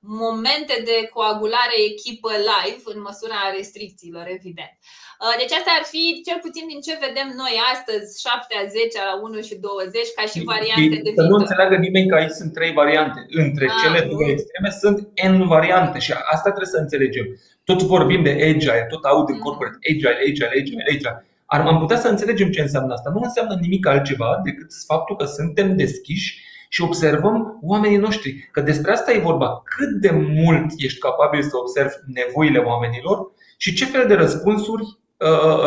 momente 0.01 0.77
de 0.89 0.99
coagulare 1.15 1.77
echipă 1.91 2.31
live 2.51 2.83
în 2.93 2.99
măsura 3.09 3.41
restricțiilor, 3.57 4.25
evident. 4.39 4.75
Uh, 5.23 5.35
deci 5.41 5.57
asta 5.59 5.73
ar 5.79 5.85
fi 5.93 6.03
cel 6.27 6.39
puțin 6.47 6.65
din 6.73 6.81
ce 6.87 7.05
vedem 7.07 7.29
noi 7.43 7.55
astăzi, 7.73 8.09
7 8.27 8.55
a 8.61 8.65
10 8.79 9.09
la 9.09 9.15
1 9.27 9.41
și 9.49 9.55
20 9.55 10.19
ca 10.19 10.25
și 10.33 10.39
variante 10.53 10.97
de 11.05 11.11
Să 11.21 11.31
nu 11.33 11.41
înțeleagă 11.43 11.77
nimeni 11.87 12.09
că 12.11 12.17
aici 12.17 12.39
sunt 12.41 12.53
trei 12.59 12.73
variante. 12.83 13.21
Între 13.45 13.65
a, 13.67 13.73
ah, 13.73 13.79
cele 13.83 14.01
două 14.11 14.25
extreme 14.35 14.71
sunt 14.83 14.99
N 15.33 15.41
variante 15.57 15.99
și 16.05 16.13
asta 16.35 16.49
trebuie 16.55 16.75
să 16.77 16.83
înțelegem. 16.85 17.27
Tot 17.69 17.81
vorbim 17.95 18.21
de 18.29 18.35
agile, 18.49 18.87
tot 18.93 19.03
aud 19.11 19.29
în 19.33 19.39
mm. 19.39 19.45
corporate 19.47 19.79
agile, 19.91 20.19
agile, 20.29 20.55
agile, 20.61 20.83
agile. 20.93 21.13
Ar, 21.53 21.61
am 21.73 21.79
putea 21.83 21.99
să 22.05 22.09
înțelegem 22.09 22.51
ce 22.51 22.61
înseamnă 22.61 22.93
asta. 22.93 23.11
Nu 23.11 23.21
înseamnă 23.29 23.55
nimic 23.61 23.87
altceva 23.87 24.41
decât 24.45 24.71
faptul 24.87 25.17
că 25.17 25.25
suntem 25.25 25.77
deschiși 25.77 26.31
și 26.73 26.83
observăm 26.83 27.59
oamenii 27.63 27.97
noștri. 27.97 28.49
Că 28.53 28.61
despre 28.61 28.93
asta 28.93 29.13
e 29.13 29.19
vorba. 29.19 29.63
Cât 29.65 30.01
de 30.01 30.11
mult 30.11 30.71
ești 30.77 30.99
capabil 30.99 31.43
să 31.43 31.57
observi 31.57 31.95
nevoile 32.07 32.59
oamenilor 32.59 33.33
și 33.57 33.75
ce 33.75 33.85
fel 33.85 34.07
de 34.07 34.15
răspunsuri 34.15 34.99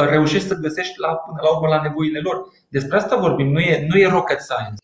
reușești 0.09 0.47
să 0.47 0.55
găsești 0.55 0.99
la, 0.99 1.15
până 1.15 1.39
la 1.41 1.55
urmă 1.55 1.67
la 1.67 1.81
nevoile 1.81 2.19
lor. 2.19 2.53
Despre 2.69 2.97
asta 2.97 3.15
vorbim, 3.15 3.51
nu 3.51 3.59
e, 3.59 3.85
nu 3.87 3.97
e 3.97 4.07
rocket 4.07 4.41
science. 4.41 4.83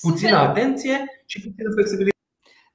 Puțină 0.00 0.36
atenție 0.36 1.22
și 1.26 1.40
puțină 1.40 1.70
flexibilitate. 1.72 2.14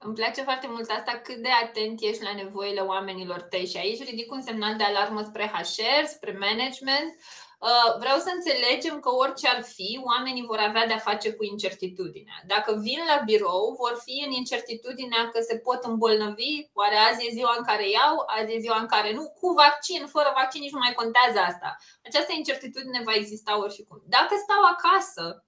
Îmi 0.03 0.13
place 0.13 0.41
foarte 0.41 0.67
mult 0.69 0.89
asta, 0.89 1.21
cât 1.23 1.35
de 1.35 1.53
atent 1.63 2.01
ești 2.01 2.23
la 2.23 2.33
nevoile 2.43 2.79
oamenilor 2.79 3.41
tăi 3.41 3.65
și 3.65 3.77
aici 3.77 4.09
ridic 4.09 4.31
un 4.31 4.41
semnal 4.41 4.75
de 4.77 4.83
alarmă 4.83 5.21
spre 5.21 5.51
HR, 5.53 6.05
spre 6.05 6.37
management. 6.39 7.09
Uh, 7.69 7.91
vreau 7.99 8.17
să 8.25 8.31
înțelegem 8.33 8.99
că 8.99 9.09
orice 9.23 9.47
ar 9.47 9.61
fi, 9.63 9.89
oamenii 10.11 10.49
vor 10.51 10.57
avea 10.57 10.85
de-a 10.87 11.05
face 11.09 11.33
cu 11.33 11.43
incertitudinea. 11.43 12.37
Dacă 12.53 12.71
vin 12.85 12.99
la 13.11 13.21
birou, 13.25 13.75
vor 13.81 13.95
fi 14.05 14.23
în 14.25 14.31
incertitudinea 14.31 15.29
că 15.33 15.39
se 15.49 15.57
pot 15.57 15.83
îmbolnăvi, 15.83 16.53
oare 16.73 16.97
azi 17.09 17.25
e 17.25 17.35
ziua 17.37 17.53
în 17.57 17.63
care 17.63 17.89
iau, 17.89 18.15
azi 18.25 18.53
e 18.53 18.63
ziua 18.65 18.79
în 18.79 18.85
care 18.87 19.13
nu, 19.13 19.23
cu 19.39 19.47
vaccin, 19.63 20.07
fără 20.07 20.31
vaccin 20.35 20.61
nici 20.61 20.75
nu 20.75 20.83
mai 20.85 20.93
contează 20.93 21.39
asta. 21.39 21.69
Această 22.07 22.31
incertitudine 22.33 23.01
va 23.05 23.13
exista 23.13 23.59
oricum. 23.59 24.01
Dacă 24.17 24.33
stau 24.43 24.61
acasă, 24.73 25.45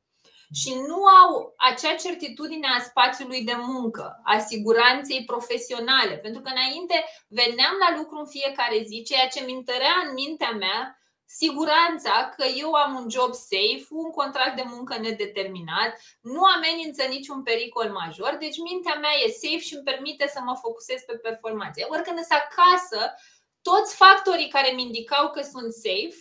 și 0.61 0.71
nu 0.87 0.99
au 1.21 1.53
acea 1.69 1.95
certitudine 1.95 2.67
a 2.67 2.83
spațiului 2.89 3.43
de 3.43 3.55
muncă, 3.57 4.21
a 4.23 4.37
siguranței 4.39 5.25
profesionale. 5.25 6.15
Pentru 6.17 6.41
că 6.41 6.49
înainte 6.51 7.05
veneam 7.27 7.75
la 7.83 7.97
lucru 7.97 8.17
în 8.19 8.27
fiecare 8.27 8.83
zi, 8.87 9.03
ceea 9.09 9.27
ce 9.27 9.43
mi 9.45 9.53
întărea 9.53 9.95
în 10.05 10.13
mintea 10.13 10.51
mea 10.51 10.97
siguranța 11.25 12.33
că 12.35 12.45
eu 12.45 12.73
am 12.73 12.95
un 12.95 13.09
job 13.09 13.33
safe, 13.33 13.85
un 13.89 14.11
contract 14.11 14.55
de 14.55 14.63
muncă 14.65 14.97
nedeterminat, 14.97 15.91
nu 16.21 16.43
amenință 16.43 17.03
niciun 17.03 17.43
pericol 17.43 17.89
major, 17.89 18.35
deci 18.39 18.57
mintea 18.57 18.95
mea 18.95 19.11
e 19.25 19.29
safe 19.29 19.65
și 19.67 19.73
îmi 19.73 19.83
permite 19.83 20.27
să 20.27 20.39
mă 20.45 20.55
focusez 20.61 21.01
pe 21.01 21.17
performanță. 21.17 21.85
Ori 21.89 22.03
când 22.03 22.19
acasă, 22.29 23.13
toți 23.61 23.95
factorii 23.95 24.49
care 24.49 24.71
mi 24.71 24.81
indicau 24.81 25.29
că 25.31 25.41
sunt 25.41 25.73
safe 25.73 26.17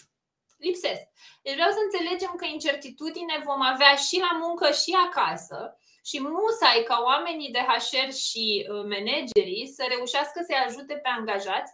lipsesc. 0.57 1.03
Deci 1.43 1.55
vreau 1.55 1.71
să 1.71 1.81
înțelegem 1.85 2.33
că 2.37 2.45
incertitudine 2.45 3.43
vom 3.45 3.63
avea 3.63 3.95
și 3.95 4.19
la 4.19 4.39
muncă 4.45 4.71
și 4.71 4.93
acasă 5.07 5.77
și 6.05 6.21
musai 6.21 6.83
ca 6.87 7.03
oamenii 7.05 7.51
de 7.51 7.59
HR 7.59 8.11
și 8.13 8.47
uh, 8.69 8.85
managerii 8.95 9.73
să 9.77 9.85
reușească 9.89 10.39
să-i 10.47 10.65
ajute 10.67 10.95
pe 10.95 11.09
angajați 11.09 11.73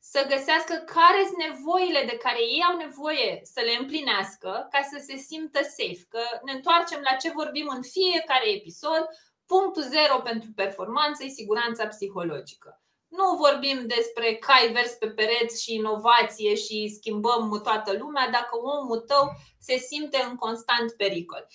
să 0.00 0.26
găsească 0.28 0.74
care 0.74 1.22
sunt 1.26 1.42
nevoile 1.48 2.04
de 2.10 2.16
care 2.16 2.40
ei 2.40 2.62
au 2.70 2.76
nevoie 2.76 3.40
să 3.42 3.60
le 3.60 3.76
împlinească 3.78 4.68
ca 4.70 4.80
să 4.90 5.04
se 5.06 5.16
simtă 5.16 5.60
safe. 5.62 6.06
Că 6.08 6.22
ne 6.44 6.52
întoarcem 6.52 7.00
la 7.10 7.16
ce 7.16 7.30
vorbim 7.30 7.68
în 7.76 7.82
fiecare 7.82 8.48
episod, 8.48 9.04
punctul 9.46 9.82
zero 9.82 10.20
pentru 10.20 10.48
performanță 10.54 11.24
e 11.24 11.28
siguranța 11.28 11.86
psihologică. 11.86 12.82
Nu 13.08 13.36
vorbim 13.36 13.86
despre 13.86 14.34
cai 14.34 14.70
vers 14.72 14.92
pe 14.92 15.08
pereți 15.08 15.62
și 15.62 15.74
inovație 15.74 16.54
și 16.54 16.94
schimbăm 16.96 17.60
toată 17.62 17.92
lumea 17.92 18.28
dacă 18.30 18.56
omul 18.56 18.98
tău 18.98 19.30
se 19.60 19.76
simte 19.76 20.26
în 20.28 20.36
constant 20.36 20.92
pericol. 20.92 21.46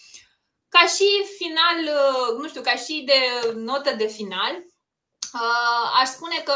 Ca 0.69 0.79
și 0.79 1.07
final, 1.37 1.95
nu 2.37 2.47
știu, 2.47 2.61
ca 2.61 2.75
și 2.75 3.03
de 3.05 3.51
notă 3.55 3.95
de 3.95 4.07
final, 4.07 4.65
aș 5.99 6.07
spune 6.07 6.37
că 6.45 6.55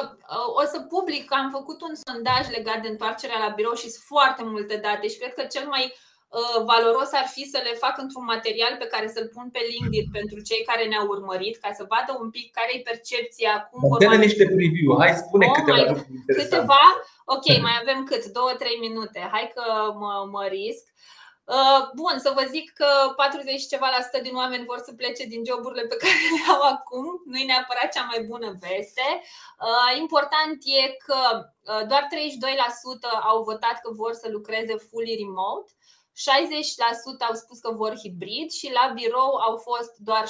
o 0.62 0.64
să 0.72 0.80
public, 0.80 1.34
am 1.34 1.50
făcut 1.58 1.82
un 1.82 1.94
sondaj 2.06 2.44
legat 2.50 2.82
de 2.82 2.88
întoarcerea 2.88 3.40
la 3.46 3.54
birou 3.56 3.74
și 3.74 3.90
sunt 3.90 4.06
foarte 4.14 4.44
multe 4.44 4.76
date 4.78 5.08
și 5.08 5.18
cred 5.18 5.34
că 5.34 5.44
cel 5.44 5.68
mai 5.68 5.84
Uh, 6.30 6.60
valoros 6.72 7.12
ar 7.22 7.28
fi 7.36 7.44
să 7.54 7.60
le 7.68 7.74
fac 7.84 7.96
într-un 8.04 8.26
material 8.34 8.74
pe 8.80 8.92
care 8.94 9.08
să-l 9.16 9.28
pun 9.36 9.48
pe 9.56 9.62
LinkedIn 9.72 10.08
pentru 10.20 10.40
cei 10.50 10.62
care 10.70 10.84
ne-au 10.86 11.08
urmărit, 11.16 11.56
ca 11.64 11.70
să 11.78 11.90
vadă 11.94 12.12
un 12.24 12.30
pic 12.36 12.48
care 12.58 12.72
e 12.74 12.90
percepția. 12.92 13.54
Cum 13.72 13.80
vor 13.90 14.00
mai... 14.06 14.26
niște 14.28 14.46
preview, 14.56 14.92
hai 15.02 15.22
spune 15.24 15.46
oh 15.48 15.56
câteva 15.58 15.78
lucruri 15.90 16.38
Câteva? 16.40 16.84
Ok, 17.36 17.46
mai 17.66 17.76
avem 17.82 18.00
cât? 18.10 18.24
Două, 18.38 18.52
trei 18.62 18.78
minute. 18.88 19.20
Hai 19.34 19.46
că 19.56 19.66
mă, 20.02 20.14
mă 20.36 20.44
risc. 20.58 20.86
Uh, 21.56 21.82
bun, 21.96 22.16
să 22.20 22.32
vă 22.36 22.44
zic 22.50 22.74
că 22.74 22.90
40 23.16 23.60
și 23.60 23.68
ceva 23.68 23.90
la 23.96 24.02
sută 24.04 24.20
din 24.22 24.36
oameni 24.36 24.66
vor 24.66 24.80
să 24.86 24.94
plece 24.94 25.24
din 25.26 25.42
joburile 25.46 25.86
pe 25.88 25.96
care 25.96 26.14
le 26.36 26.54
au 26.54 26.62
acum. 26.62 27.22
Nu 27.26 27.38
e 27.38 27.52
neapărat 27.52 27.92
cea 27.92 28.10
mai 28.12 28.22
bună 28.32 28.50
veste. 28.60 29.08
Uh, 29.68 29.98
important 30.04 30.58
e 30.80 30.98
că 31.06 31.22
doar 31.92 32.04
32% 32.08 32.08
au 33.32 33.44
votat 33.44 33.76
că 33.84 33.90
vor 33.92 34.14
să 34.14 34.28
lucreze 34.30 34.76
fully 34.90 35.16
remote 35.24 35.72
60% 36.18 37.28
au 37.30 37.36
spus 37.44 37.60
că 37.60 37.72
vor 37.72 37.94
hibrid 38.04 38.50
și 38.52 38.72
la 38.78 38.92
birou 39.00 39.32
au 39.48 39.56
fost 39.58 39.92
doar 39.98 40.26
6%. 40.28 40.30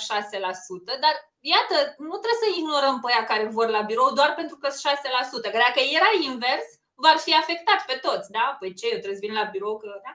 Dar 1.03 1.15
iată, 1.39 1.77
nu 1.97 2.15
trebuie 2.21 2.43
să 2.43 2.49
ignorăm 2.57 2.99
pe 2.99 3.11
aia 3.11 3.23
care 3.31 3.45
vor 3.57 3.67
la 3.69 3.81
birou 3.81 4.09
doar 4.19 4.33
pentru 4.33 4.55
că 4.57 4.69
sunt 4.69 4.93
6%. 4.93 5.51
Că 5.51 5.59
dacă 5.67 5.79
era 5.97 6.09
invers, 6.31 6.67
v-ar 7.01 7.17
fi 7.17 7.33
afectat 7.33 7.85
pe 7.85 7.99
toți, 8.01 8.31
da? 8.31 8.55
Păi 8.59 8.73
ce, 8.73 8.85
eu 8.85 8.99
trebuie 8.99 9.19
să 9.21 9.25
vin 9.27 9.33
la 9.33 9.43
birou 9.43 9.77
că, 9.77 10.01
da? 10.03 10.13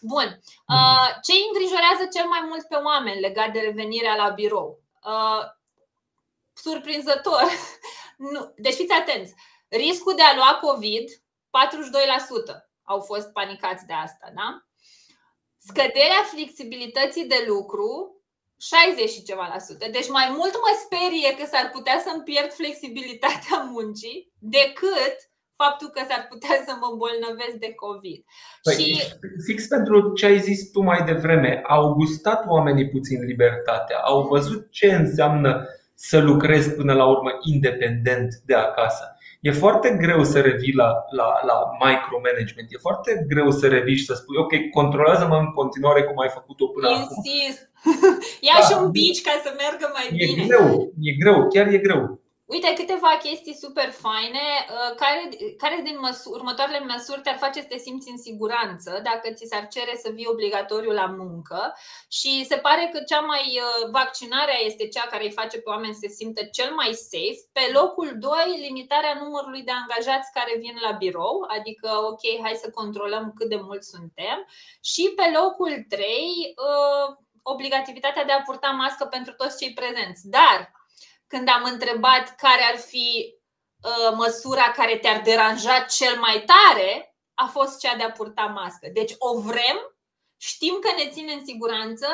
Bun. 0.00 0.40
Uh, 0.74 1.08
ce 1.24 1.32
îi 1.32 1.48
îngrijorează 1.48 2.04
cel 2.14 2.26
mai 2.28 2.42
mult 2.48 2.64
pe 2.68 2.74
oameni 2.74 3.20
legat 3.20 3.52
de 3.52 3.60
revenirea 3.60 4.14
la 4.14 4.28
birou? 4.28 4.80
Uh, 5.04 5.42
surprinzător. 6.52 7.42
Nu. 8.32 8.52
Deci 8.56 8.74
fiți 8.74 8.92
atenți. 8.92 9.34
Riscul 9.68 10.14
de 10.14 10.22
a 10.22 10.34
lua 10.34 10.58
COVID, 10.60 11.10
42% 11.10 11.18
au 12.82 13.00
fost 13.00 13.32
panicați 13.32 13.86
de 13.86 13.92
asta, 13.92 14.32
da? 14.34 14.62
Scăderea 15.58 16.22
flexibilității 16.22 17.24
de 17.24 17.44
lucru 17.46 18.18
60 18.60 19.10
și 19.10 19.22
ceva 19.22 19.46
la 19.46 19.58
sută. 19.58 19.88
Deci 19.88 20.08
mai 20.08 20.28
mult 20.36 20.52
mă 20.52 20.80
sperie 20.84 21.36
că 21.36 21.46
s-ar 21.46 21.70
putea 21.70 22.02
să-mi 22.06 22.22
pierd 22.22 22.52
flexibilitatea 22.52 23.62
muncii 23.70 24.32
decât 24.38 25.16
faptul 25.62 25.88
că 25.94 26.00
s-ar 26.08 26.22
putea 26.32 26.56
să 26.66 26.72
mă 26.80 26.88
îmbolnăvesc 26.90 27.56
de 27.64 27.70
COVID. 27.84 28.20
Păi, 28.66 28.74
și... 28.74 28.88
Fix 29.46 29.58
pentru 29.74 29.96
ce 30.18 30.24
ai 30.26 30.38
zis 30.48 30.60
tu 30.74 30.80
mai 30.90 31.00
devreme, 31.10 31.52
au 31.76 31.84
gustat 32.00 32.40
oamenii 32.54 32.92
puțin 32.94 33.18
libertatea, 33.30 33.98
au 34.12 34.18
văzut 34.32 34.62
ce 34.78 34.88
înseamnă 35.02 35.52
să 35.94 36.18
lucrezi 36.18 36.74
până 36.74 36.92
la 37.00 37.06
urmă 37.14 37.30
independent 37.52 38.30
de 38.48 38.54
acasă. 38.54 39.04
E 39.40 39.50
foarte 39.50 39.96
greu 40.00 40.24
să 40.24 40.40
revii 40.40 40.74
la, 40.74 40.90
la, 41.18 41.28
la 41.50 41.56
micromanagement, 41.84 42.68
e 42.70 42.86
foarte 42.88 43.24
greu 43.28 43.50
să 43.50 43.68
revii 43.68 43.96
și 43.96 44.04
să 44.04 44.14
spui 44.14 44.36
ok, 44.36 44.52
controlează-mă 44.70 45.36
în 45.36 45.50
continuare 45.52 46.02
cum 46.02 46.18
ai 46.18 46.28
făcut-o 46.28 46.66
până 46.68 46.88
Insist. 46.88 47.60
acum. 47.60 48.18
Ia 48.48 48.58
da. 48.60 48.66
și 48.66 48.72
un 48.82 48.90
bici 48.90 49.22
ca 49.26 49.34
să 49.44 49.50
meargă 49.60 49.86
mai 49.94 50.06
e 50.12 50.24
bine. 50.24 50.42
E 50.42 50.46
greu, 50.46 50.92
e 51.00 51.12
greu, 51.22 51.48
chiar 51.48 51.66
e 51.66 51.78
greu. 51.86 52.20
Uite, 52.54 52.72
câteva 52.72 53.16
chestii 53.22 53.54
super 53.54 53.90
faine 53.90 54.46
uh, 54.60 54.94
care, 54.96 55.28
care 55.56 55.80
din 55.84 55.98
măsuri, 56.00 56.34
următoarele 56.38 56.80
măsuri 56.80 57.20
te-ar 57.20 57.36
face 57.36 57.60
să 57.60 57.66
te 57.66 57.78
simți 57.78 58.10
în 58.10 58.18
siguranță 58.18 59.00
dacă 59.02 59.32
ți 59.32 59.46
s-ar 59.46 59.68
cere 59.68 59.94
să 60.02 60.10
vii 60.10 60.32
obligatoriu 60.34 60.90
la 60.90 61.06
muncă 61.06 61.74
și 62.08 62.44
se 62.44 62.56
pare 62.56 62.90
că 62.92 62.98
cea 63.00 63.20
mai 63.20 63.44
uh, 63.60 63.90
vaccinarea 63.90 64.58
este 64.64 64.88
cea 64.88 65.06
care 65.10 65.24
îi 65.24 65.38
face 65.40 65.56
pe 65.60 65.68
oameni 65.68 65.92
să 65.92 65.98
se 66.02 66.08
simtă 66.08 66.42
cel 66.44 66.74
mai 66.74 66.92
safe. 66.92 67.40
Pe 67.52 67.64
locul 67.72 68.10
2, 68.18 68.32
limitarea 68.66 69.18
numărului 69.22 69.62
de 69.62 69.72
angajați 69.80 70.32
care 70.32 70.58
vin 70.58 70.76
la 70.80 70.92
birou, 70.92 71.44
adică 71.56 71.90
ok, 72.10 72.24
hai 72.42 72.62
să 72.62 72.70
controlăm 72.70 73.32
cât 73.36 73.48
de 73.48 73.60
mulți 73.68 73.88
suntem 73.88 74.36
și 74.82 75.12
pe 75.16 75.26
locul 75.38 75.86
3, 75.88 76.04
uh, 76.04 77.16
obligativitatea 77.42 78.24
de 78.24 78.32
a 78.32 78.42
purta 78.42 78.70
mască 78.70 79.04
pentru 79.04 79.32
toți 79.32 79.58
cei 79.60 79.72
prezenți. 79.72 80.28
Dar 80.28 80.77
când 81.32 81.46
am 81.56 81.64
întrebat 81.72 82.24
care 82.44 82.62
ar 82.72 82.78
fi 82.90 83.08
uh, 83.90 84.10
măsura 84.22 84.66
care 84.78 84.96
te-ar 84.96 85.20
deranja 85.30 85.76
cel 85.98 86.14
mai 86.26 86.44
tare, 86.52 86.90
a 87.44 87.46
fost 87.56 87.78
cea 87.82 87.96
de 87.96 88.04
a 88.06 88.16
purta 88.18 88.46
mască. 88.60 88.86
Deci 88.98 89.12
o 89.28 89.30
vrem, 89.40 89.78
știm 90.48 90.76
că 90.84 90.90
ne 90.98 91.06
ține 91.14 91.32
în 91.32 91.44
siguranță, 91.50 92.06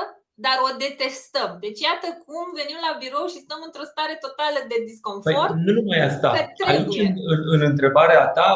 dar 0.44 0.56
o 0.66 0.70
detestăm. 0.84 1.50
Deci 1.64 1.80
iată 1.88 2.08
cum 2.24 2.44
venim 2.60 2.78
la 2.86 2.92
birou 3.02 3.26
și 3.32 3.44
stăm 3.44 3.60
într-o 3.68 3.90
stare 3.92 4.14
totală 4.26 4.60
de 4.70 4.78
disconfort. 4.90 5.50
Păi, 5.52 5.64
nu 5.66 5.72
numai 5.78 6.00
asta. 6.10 6.28
Aici, 6.70 6.98
în, 7.32 7.38
în 7.54 7.62
întrebarea 7.70 8.22
ta, 8.36 8.48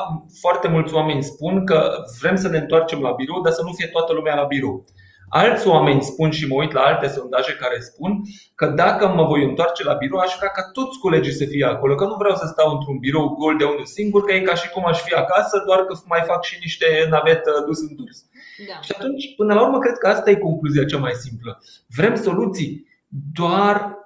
foarte 0.43 0.69
mulți 0.75 0.95
oameni 0.99 1.31
spun 1.33 1.55
că 1.71 1.79
vrem 2.21 2.37
să 2.43 2.49
ne 2.49 2.59
întoarcem 2.59 3.01
la 3.07 3.13
birou, 3.21 3.41
dar 3.45 3.53
să 3.59 3.63
nu 3.63 3.73
fie 3.79 3.89
toată 3.95 4.13
lumea 4.13 4.35
la 4.41 4.51
birou. 4.55 4.85
Alți 5.29 5.67
oameni 5.67 6.03
spun 6.03 6.31
și 6.31 6.47
mă 6.47 6.55
uit 6.55 6.73
la 6.73 6.81
alte 6.81 7.09
sondaje 7.09 7.53
care 7.53 7.81
spun 7.81 8.23
că 8.55 8.67
dacă 8.67 9.09
mă 9.09 9.25
voi 9.25 9.45
întoarce 9.45 9.85
la 9.85 9.93
birou, 9.93 10.19
aș 10.19 10.35
vrea 10.37 10.49
ca 10.49 10.63
toți 10.73 10.99
colegii 10.99 11.33
să 11.33 11.45
fie 11.45 11.65
acolo, 11.65 11.95
că 11.95 12.05
nu 12.05 12.15
vreau 12.15 12.35
să 12.35 12.47
stau 12.47 12.73
într-un 12.73 12.99
birou 12.99 13.29
gol 13.29 13.57
de 13.57 13.65
unul 13.65 13.85
singur, 13.85 14.25
că 14.25 14.33
e 14.33 14.41
ca 14.41 14.55
și 14.55 14.71
cum 14.71 14.87
aș 14.87 15.01
fi 15.01 15.15
acasă, 15.15 15.63
doar 15.67 15.79
că 15.85 15.99
mai 16.07 16.23
fac 16.27 16.45
și 16.45 16.59
niște 16.61 17.07
navetă 17.11 17.65
dus 17.67 17.81
în 17.81 17.97
dus. 17.97 18.25
Da. 18.69 18.81
Și 18.81 18.93
atunci, 18.97 19.35
până 19.37 19.55
la 19.55 19.63
urmă, 19.63 19.79
cred 19.79 19.97
că 19.99 20.09
asta 20.09 20.31
e 20.31 20.35
concluzia 20.35 20.85
cea 20.85 20.99
mai 20.99 21.13
simplă. 21.13 21.63
Vrem 21.97 22.15
soluții, 22.15 22.87
doar 23.33 23.97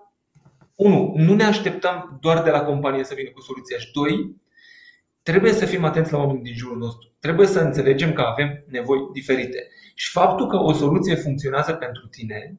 unu, 0.74 1.12
nu 1.16 1.34
ne 1.34 1.44
așteptăm 1.44 2.18
doar 2.20 2.42
de 2.42 2.50
la 2.50 2.64
companie 2.64 3.04
să 3.04 3.14
vină 3.16 3.30
cu 3.30 3.40
soluția 3.40 3.78
și 3.78 3.92
doi, 3.92 4.41
trebuie 5.22 5.52
să 5.52 5.64
fim 5.64 5.84
atenți 5.84 6.12
la 6.12 6.18
oamenii 6.18 6.42
din 6.42 6.54
jurul 6.54 6.78
nostru. 6.78 7.10
Trebuie 7.20 7.46
să 7.46 7.60
înțelegem 7.60 8.12
că 8.12 8.20
avem 8.20 8.64
nevoi 8.66 8.98
diferite. 9.12 9.68
Și 9.94 10.10
faptul 10.10 10.46
că 10.46 10.56
o 10.56 10.72
soluție 10.72 11.14
funcționează 11.14 11.72
pentru 11.72 12.06
tine, 12.06 12.58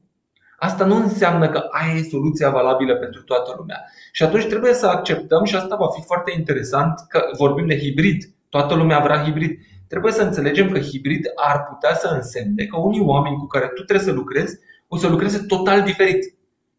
asta 0.58 0.84
nu 0.84 0.96
înseamnă 0.96 1.48
că 1.48 1.58
aia 1.70 1.94
e 1.94 2.02
soluția 2.02 2.50
valabilă 2.50 2.96
pentru 2.96 3.22
toată 3.22 3.54
lumea. 3.58 3.84
Și 4.12 4.22
atunci 4.22 4.44
trebuie 4.44 4.72
să 4.72 4.86
acceptăm, 4.86 5.44
și 5.44 5.56
asta 5.56 5.76
va 5.76 5.88
fi 5.88 6.02
foarte 6.02 6.32
interesant, 6.36 6.94
că 7.08 7.22
vorbim 7.36 7.66
de 7.66 7.78
hibrid. 7.78 8.24
Toată 8.48 8.74
lumea 8.74 8.98
vrea 8.98 9.22
hibrid. 9.22 9.58
trebuie 9.88 10.12
să 10.12 10.22
înțelegem 10.22 10.70
că 10.70 10.78
hibrid 10.78 11.26
ar 11.34 11.64
putea 11.64 11.94
să 11.94 12.08
însemne 12.08 12.64
că 12.64 12.76
unii 12.76 13.00
oameni 13.00 13.36
cu 13.36 13.46
care 13.46 13.66
tu 13.66 13.82
trebuie 13.82 14.06
să 14.06 14.12
lucrezi 14.12 14.58
o 14.88 14.96
să 14.96 15.08
lucreze 15.08 15.38
total 15.38 15.82
diferit 15.82 16.34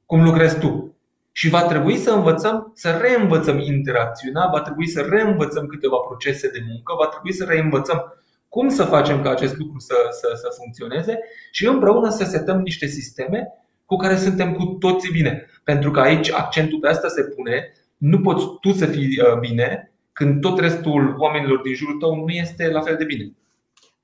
cum 0.06 0.24
lucrezi 0.24 0.60
tu. 0.60 0.95
Și 1.38 1.50
va 1.50 1.64
trebui 1.64 1.98
să 1.98 2.12
învățăm, 2.12 2.72
să 2.76 2.90
reînvățăm 3.02 3.60
interacțiunea, 3.60 4.50
va 4.52 4.62
trebui 4.62 4.88
să 4.88 5.02
reînvățăm 5.02 5.66
câteva 5.66 5.98
procese 5.98 6.50
de 6.50 6.64
muncă, 6.68 6.94
va 7.00 7.08
trebui 7.08 7.34
să 7.34 7.44
reînvățăm 7.44 8.24
cum 8.50 8.70
să 8.70 8.84
facem 8.84 9.22
ca 9.22 9.30
acest 9.30 9.58
lucru 9.58 9.80
să, 9.80 9.96
să, 10.12 10.28
să 10.36 10.48
funcționeze 10.58 11.20
și 11.52 11.66
împreună 11.66 12.10
să 12.10 12.24
setăm 12.24 12.60
niște 12.60 12.86
sisteme 12.86 13.48
cu 13.86 13.96
care 13.96 14.18
suntem 14.18 14.54
cu 14.54 14.64
toții 14.66 15.12
bine. 15.12 15.46
Pentru 15.64 15.92
că 15.92 16.00
aici 16.00 16.32
accentul 16.32 16.80
pe 16.80 16.88
asta 16.88 17.08
se 17.08 17.24
pune, 17.24 17.74
nu 17.98 18.20
poți 18.20 18.46
tu 18.62 18.72
să 18.72 18.86
fii 18.86 19.20
uh, 19.22 19.40
bine 19.40 19.92
când 20.14 20.42
tot 20.42 20.60
restul 20.60 21.16
oamenilor 21.18 21.62
din 21.62 21.74
jurul 21.74 22.00
tău 22.00 22.16
nu 22.16 22.30
este 22.30 22.70
la 22.70 22.82
fel 22.82 22.96
de 22.96 23.04
bine. 23.04 23.34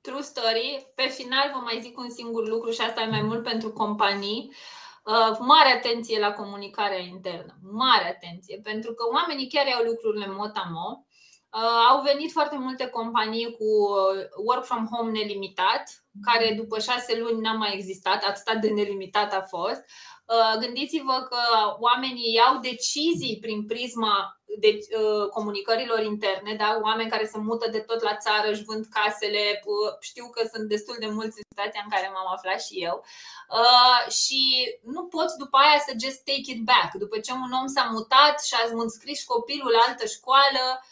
True 0.02 0.22
story. 0.22 0.88
Pe 0.96 1.08
final 1.10 1.52
vă 1.54 1.60
mai 1.64 1.80
zic 1.82 1.98
un 1.98 2.10
singur 2.10 2.48
lucru 2.48 2.72
și 2.72 2.82
asta 2.82 3.02
e 3.02 3.10
mai 3.10 3.22
mult 3.22 3.44
pentru 3.44 3.70
companii. 3.70 4.50
Uh, 4.50 4.81
mare 5.40 5.72
atenție 5.72 6.20
la 6.20 6.32
comunicarea 6.34 7.00
internă. 7.00 7.58
Mare 7.72 8.08
atenție. 8.08 8.60
Pentru 8.64 8.94
că 8.94 9.04
oamenii 9.14 9.48
chiar 9.48 9.68
iau 9.68 9.84
lucrurile 9.84 10.28
mot-a-mo. 10.28 11.06
Uh, 11.54 11.86
au 11.90 12.02
venit 12.02 12.32
foarte 12.32 12.58
multe 12.58 12.88
companii 12.88 13.56
cu 13.58 13.64
uh, 13.64 14.46
work 14.46 14.66
from 14.66 14.88
home 14.92 15.12
nelimitat, 15.12 15.84
care 16.24 16.54
după 16.58 16.80
șase 16.80 17.18
luni 17.18 17.42
n-a 17.42 17.54
mai 17.54 17.74
existat, 17.74 18.24
atât 18.24 18.62
de 18.62 18.70
nelimitat 18.70 19.34
a 19.34 19.42
fost. 19.42 19.82
Uh, 20.26 20.60
gândiți-vă 20.60 21.28
că 21.30 21.42
oamenii 21.80 22.34
iau 22.34 22.60
decizii 22.60 23.38
prin 23.42 23.66
prisma 23.66 24.42
de 24.60 24.80
comunicărilor 25.34 26.04
interne, 26.04 26.56
da? 26.56 26.80
oameni 26.82 27.10
care 27.10 27.26
se 27.26 27.38
mută 27.38 27.70
de 27.70 27.80
tot 27.80 28.02
la 28.02 28.18
țară, 28.18 28.48
își 28.52 28.64
vând 28.64 28.86
casele, 28.86 29.62
știu 30.00 30.30
că 30.30 30.50
sunt 30.54 30.68
destul 30.70 30.96
de 31.00 31.08
mulți 31.08 31.38
în 31.38 31.44
situația 31.50 31.82
în 31.84 31.90
care 31.90 32.12
m-am 32.14 32.34
aflat 32.36 32.62
și 32.62 32.76
eu. 32.90 33.06
Și 34.10 34.42
nu 34.84 35.06
poți 35.06 35.38
după 35.38 35.58
aia 35.58 35.80
să 35.88 35.92
just 36.04 36.20
take 36.24 36.52
it 36.54 36.62
back. 36.72 36.92
După 36.94 37.20
ce 37.20 37.32
un 37.32 37.52
om 37.62 37.68
s-a 37.68 37.90
mutat 37.92 38.44
și 38.44 38.54
a 38.58 38.64
înscris 38.72 39.24
copilul 39.24 39.72
la 39.72 39.86
altă 39.88 40.06
școală, 40.06 40.64
Uh, 40.74 40.90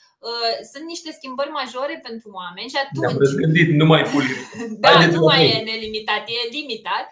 sunt 0.71 0.85
niște 0.85 1.11
schimbări 1.11 1.49
majore 1.49 1.99
pentru 2.03 2.29
oameni 2.33 2.69
și 2.69 2.79
atunci. 2.83 3.05
Ne-am 3.05 3.17
răzgândit, 3.17 3.69
nu 3.81 3.85
mai 3.85 4.03
full. 4.05 4.25
da, 4.83 5.05
nu 5.05 5.21
mai 5.29 5.49
e 5.49 5.63
nelimitat, 5.63 6.23
e 6.27 6.49
limitat. 6.57 7.05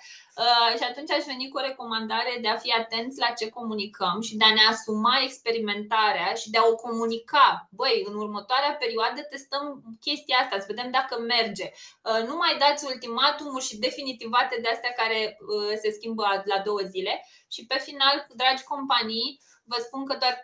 Uh, 0.45 0.71
și 0.77 0.85
atunci 0.89 1.11
aș 1.11 1.23
veni 1.31 1.49
cu 1.49 1.57
o 1.57 1.67
recomandare 1.69 2.33
de 2.41 2.47
a 2.47 2.61
fi 2.63 2.71
atenți 2.71 3.19
la 3.19 3.29
ce 3.39 3.49
comunicăm 3.49 4.17
și 4.27 4.37
de 4.39 4.45
a 4.45 4.53
ne 4.53 4.63
asuma 4.73 5.15
experimentarea 5.23 6.29
și 6.41 6.49
de 6.49 6.57
a 6.57 6.67
o 6.71 6.75
comunica. 6.75 7.67
Băi, 7.79 7.95
în 8.09 8.15
următoarea 8.23 8.77
perioadă 8.83 9.19
testăm 9.21 9.63
chestia 10.05 10.37
asta, 10.39 10.59
să 10.59 10.71
vedem 10.73 10.89
dacă 10.91 11.13
merge. 11.19 11.67
Uh, 11.71 12.21
nu 12.29 12.35
mai 12.43 12.53
dați 12.63 12.85
ultimatumuri 12.91 13.67
și 13.69 13.79
definitivate 13.85 14.55
de 14.61 14.69
astea 14.71 14.93
care 15.01 15.19
se 15.81 15.89
schimbă 15.97 16.23
la 16.51 16.57
două 16.67 16.81
zile. 16.93 17.13
Și 17.53 17.65
pe 17.65 17.77
final, 17.87 18.15
dragi 18.41 18.63
companii, 18.63 19.39
Vă 19.71 19.77
spun 19.85 20.05
că 20.05 20.15
doar 20.19 20.41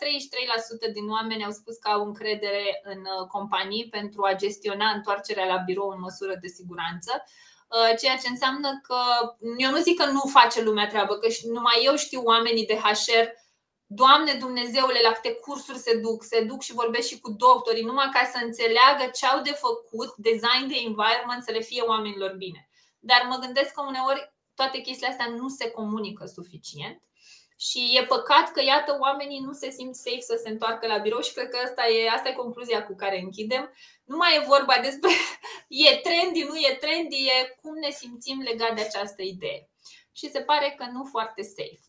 33% 0.89 0.91
din 0.93 1.09
oameni 1.09 1.45
au 1.45 1.51
spus 1.51 1.75
că 1.77 1.89
au 1.89 2.05
încredere 2.05 2.81
în 2.83 2.99
uh, 2.99 3.27
companii 3.27 3.89
pentru 3.89 4.23
a 4.23 4.35
gestiona 4.35 4.89
întoarcerea 4.89 5.45
la 5.45 5.57
birou 5.57 5.89
în 5.89 5.99
măsură 5.99 6.35
de 6.41 6.47
siguranță. 6.47 7.11
Uh, 7.23 7.97
ceea 7.99 8.17
ce 8.17 8.29
înseamnă 8.29 8.79
că 8.87 8.99
eu 9.57 9.69
nu 9.71 9.77
zic 9.77 9.97
că 9.99 10.05
nu 10.05 10.21
face 10.37 10.61
lumea 10.61 10.87
treabă, 10.87 11.13
că 11.17 11.27
numai 11.47 11.81
eu 11.83 11.95
știu 11.95 12.21
oamenii 12.23 12.65
de 12.65 12.75
HR 12.75 13.27
Doamne 13.95 14.33
Dumnezeule, 14.33 14.99
la 15.03 15.11
câte 15.11 15.33
cursuri 15.33 15.77
se 15.77 15.97
duc, 15.97 16.23
se 16.23 16.43
duc 16.43 16.61
și 16.61 16.73
vorbesc 16.73 17.07
și 17.07 17.19
cu 17.19 17.31
doctorii, 17.31 17.83
numai 17.83 18.09
ca 18.13 18.29
să 18.33 18.39
înțeleagă 18.45 19.05
ce 19.13 19.25
au 19.25 19.41
de 19.41 19.51
făcut, 19.51 20.15
design 20.15 20.67
de 20.67 20.75
environment, 20.75 21.43
să 21.43 21.51
le 21.51 21.59
fie 21.59 21.81
oamenilor 21.81 22.35
bine. 22.35 22.69
Dar 22.99 23.25
mă 23.29 23.37
gândesc 23.43 23.71
că 23.73 23.81
uneori 23.81 24.33
toate 24.55 24.77
chestiile 24.79 25.11
astea 25.11 25.29
nu 25.29 25.49
se 25.49 25.69
comunică 25.71 26.25
suficient 26.25 27.01
și 27.67 27.81
e 27.99 28.11
păcat 28.15 28.45
că, 28.53 28.61
iată, 28.71 28.91
oamenii 29.05 29.45
nu 29.47 29.53
se 29.61 29.69
simt 29.77 29.95
safe 29.95 30.29
să 30.29 30.35
se 30.43 30.49
întoarcă 30.49 30.85
la 30.87 31.03
birou 31.05 31.21
și 31.27 31.35
cred 31.35 31.49
că 31.49 31.57
asta 31.67 31.83
e, 31.95 32.15
asta 32.15 32.29
e 32.29 32.41
concluzia 32.43 32.81
cu 32.87 32.93
care 33.01 33.17
închidem. 33.19 33.63
Nu 34.09 34.15
mai 34.21 34.31
e 34.35 34.49
vorba 34.53 34.75
despre 34.87 35.11
e 35.87 35.91
trendy, 36.05 36.41
nu 36.49 36.55
e 36.67 36.81
trendy, 36.83 37.19
e 37.35 37.37
cum 37.61 37.73
ne 37.85 37.91
simțim 38.01 38.37
legat 38.49 38.73
de 38.75 38.83
această 38.85 39.21
idee. 39.33 39.59
Și 40.17 40.25
se 40.33 40.41
pare 40.49 40.67
că 40.77 40.85
nu 40.95 41.01
foarte 41.13 41.41
safe. 41.55 41.85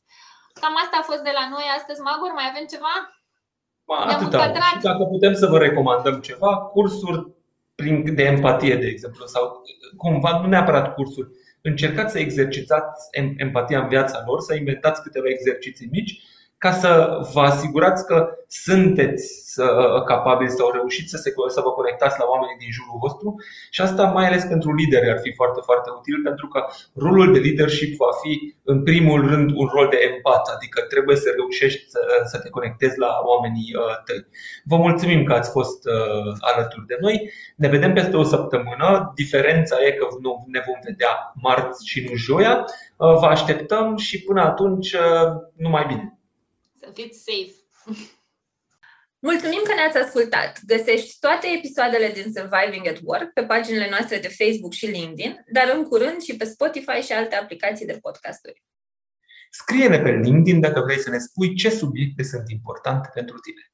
Cam 0.60 0.74
asta 0.82 0.96
a 0.98 1.08
fost 1.10 1.22
de 1.28 1.34
la 1.38 1.44
noi 1.54 1.66
astăzi. 1.78 2.04
Magor, 2.06 2.32
mai 2.38 2.48
avem 2.50 2.66
ceva? 2.74 2.94
Ba, 3.88 3.96
atâta. 4.14 4.38
Dacă 4.90 5.04
putem 5.14 5.34
să 5.40 5.46
vă 5.52 5.58
recomandăm 5.58 6.16
ceva, 6.28 6.52
cursuri 6.74 7.20
prin, 7.78 8.14
de 8.18 8.24
empatie, 8.32 8.74
de 8.82 8.88
exemplu, 8.94 9.26
sau 9.34 9.44
cumva, 10.02 10.30
nu 10.40 10.46
neapărat 10.48 10.94
cursuri, 10.94 11.28
încercați 11.66 12.12
să 12.12 12.18
exercitați 12.18 13.08
empatia 13.36 13.82
în 13.82 13.88
viața 13.88 14.22
lor, 14.26 14.40
să 14.40 14.54
inventați 14.54 15.02
câteva 15.02 15.28
exerciții 15.28 15.88
mici 15.90 16.20
ca 16.64 16.72
să 16.72 16.90
vă 17.32 17.40
asigurați 17.40 18.06
că 18.06 18.18
sunteți 18.48 19.26
capabili 20.06 20.56
sau 20.58 20.70
reușiți 20.70 21.10
să, 21.10 21.18
se, 21.24 21.30
să 21.54 21.60
vă 21.66 21.70
conectați 21.70 22.18
la 22.20 22.26
oamenii 22.32 22.62
din 22.62 22.70
jurul 22.76 22.98
vostru 23.04 23.28
și 23.74 23.80
asta 23.80 24.04
mai 24.16 24.26
ales 24.26 24.44
pentru 24.52 24.74
lideri 24.74 25.10
ar 25.14 25.20
fi 25.24 25.30
foarte, 25.40 25.60
foarte 25.68 25.88
util 25.98 26.16
pentru 26.28 26.46
că 26.52 26.58
rolul 27.04 27.32
de 27.32 27.38
leadership 27.46 27.92
va 28.04 28.12
fi 28.22 28.32
în 28.72 28.82
primul 28.82 29.20
rând 29.30 29.48
un 29.60 29.66
rol 29.74 29.88
de 29.94 29.98
empat, 30.10 30.44
adică 30.54 30.78
trebuie 30.92 31.16
să 31.16 31.28
reușești 31.38 31.82
să, 31.92 32.00
să 32.30 32.36
te 32.38 32.48
conectezi 32.56 32.98
la 32.98 33.10
oamenii 33.30 33.70
uh, 33.74 33.96
tăi. 34.06 34.26
Vă 34.70 34.76
mulțumim 34.76 35.24
că 35.24 35.32
ați 35.32 35.50
fost 35.50 35.80
uh, 35.86 36.32
alături 36.50 36.86
de 36.86 36.96
noi. 37.00 37.16
Ne 37.56 37.68
vedem 37.68 37.92
peste 37.92 38.16
o 38.16 38.30
săptămână. 38.34 39.12
Diferența 39.14 39.76
e 39.86 39.90
că 39.90 40.06
nu 40.20 40.44
ne 40.54 40.60
vom 40.66 40.78
vedea 40.84 41.12
marți 41.34 41.88
și 41.88 42.06
nu 42.08 42.14
joia. 42.14 42.54
Uh, 42.96 43.14
vă 43.20 43.26
așteptăm 43.26 43.96
și 43.96 44.22
până 44.22 44.40
atunci 44.40 44.96
numai 45.56 45.84
bine. 45.88 46.13
Să 46.84 46.90
fiți 46.94 47.24
safe! 47.26 47.54
Mulțumim 49.18 49.62
că 49.64 49.74
ne-ați 49.74 49.96
ascultat! 49.96 50.60
Găsești 50.66 51.16
toate 51.20 51.46
episoadele 51.46 52.08
din 52.08 52.32
Surviving 52.36 52.86
at 52.86 53.00
Work 53.02 53.32
pe 53.32 53.44
paginile 53.44 53.88
noastre 53.90 54.18
de 54.18 54.28
Facebook 54.28 54.72
și 54.72 54.86
LinkedIn, 54.86 55.44
dar 55.52 55.76
în 55.76 55.84
curând 55.84 56.20
și 56.20 56.36
pe 56.36 56.44
Spotify 56.44 57.00
și 57.06 57.12
alte 57.12 57.34
aplicații 57.34 57.86
de 57.86 57.98
podcasturi. 58.02 58.62
Scrie-ne 59.50 60.00
pe 60.00 60.10
LinkedIn 60.10 60.60
dacă 60.60 60.80
vrei 60.80 60.98
să 60.98 61.10
ne 61.10 61.18
spui 61.18 61.54
ce 61.54 61.70
subiecte 61.70 62.22
sunt 62.22 62.50
importante 62.50 63.10
pentru 63.14 63.38
tine. 63.38 63.73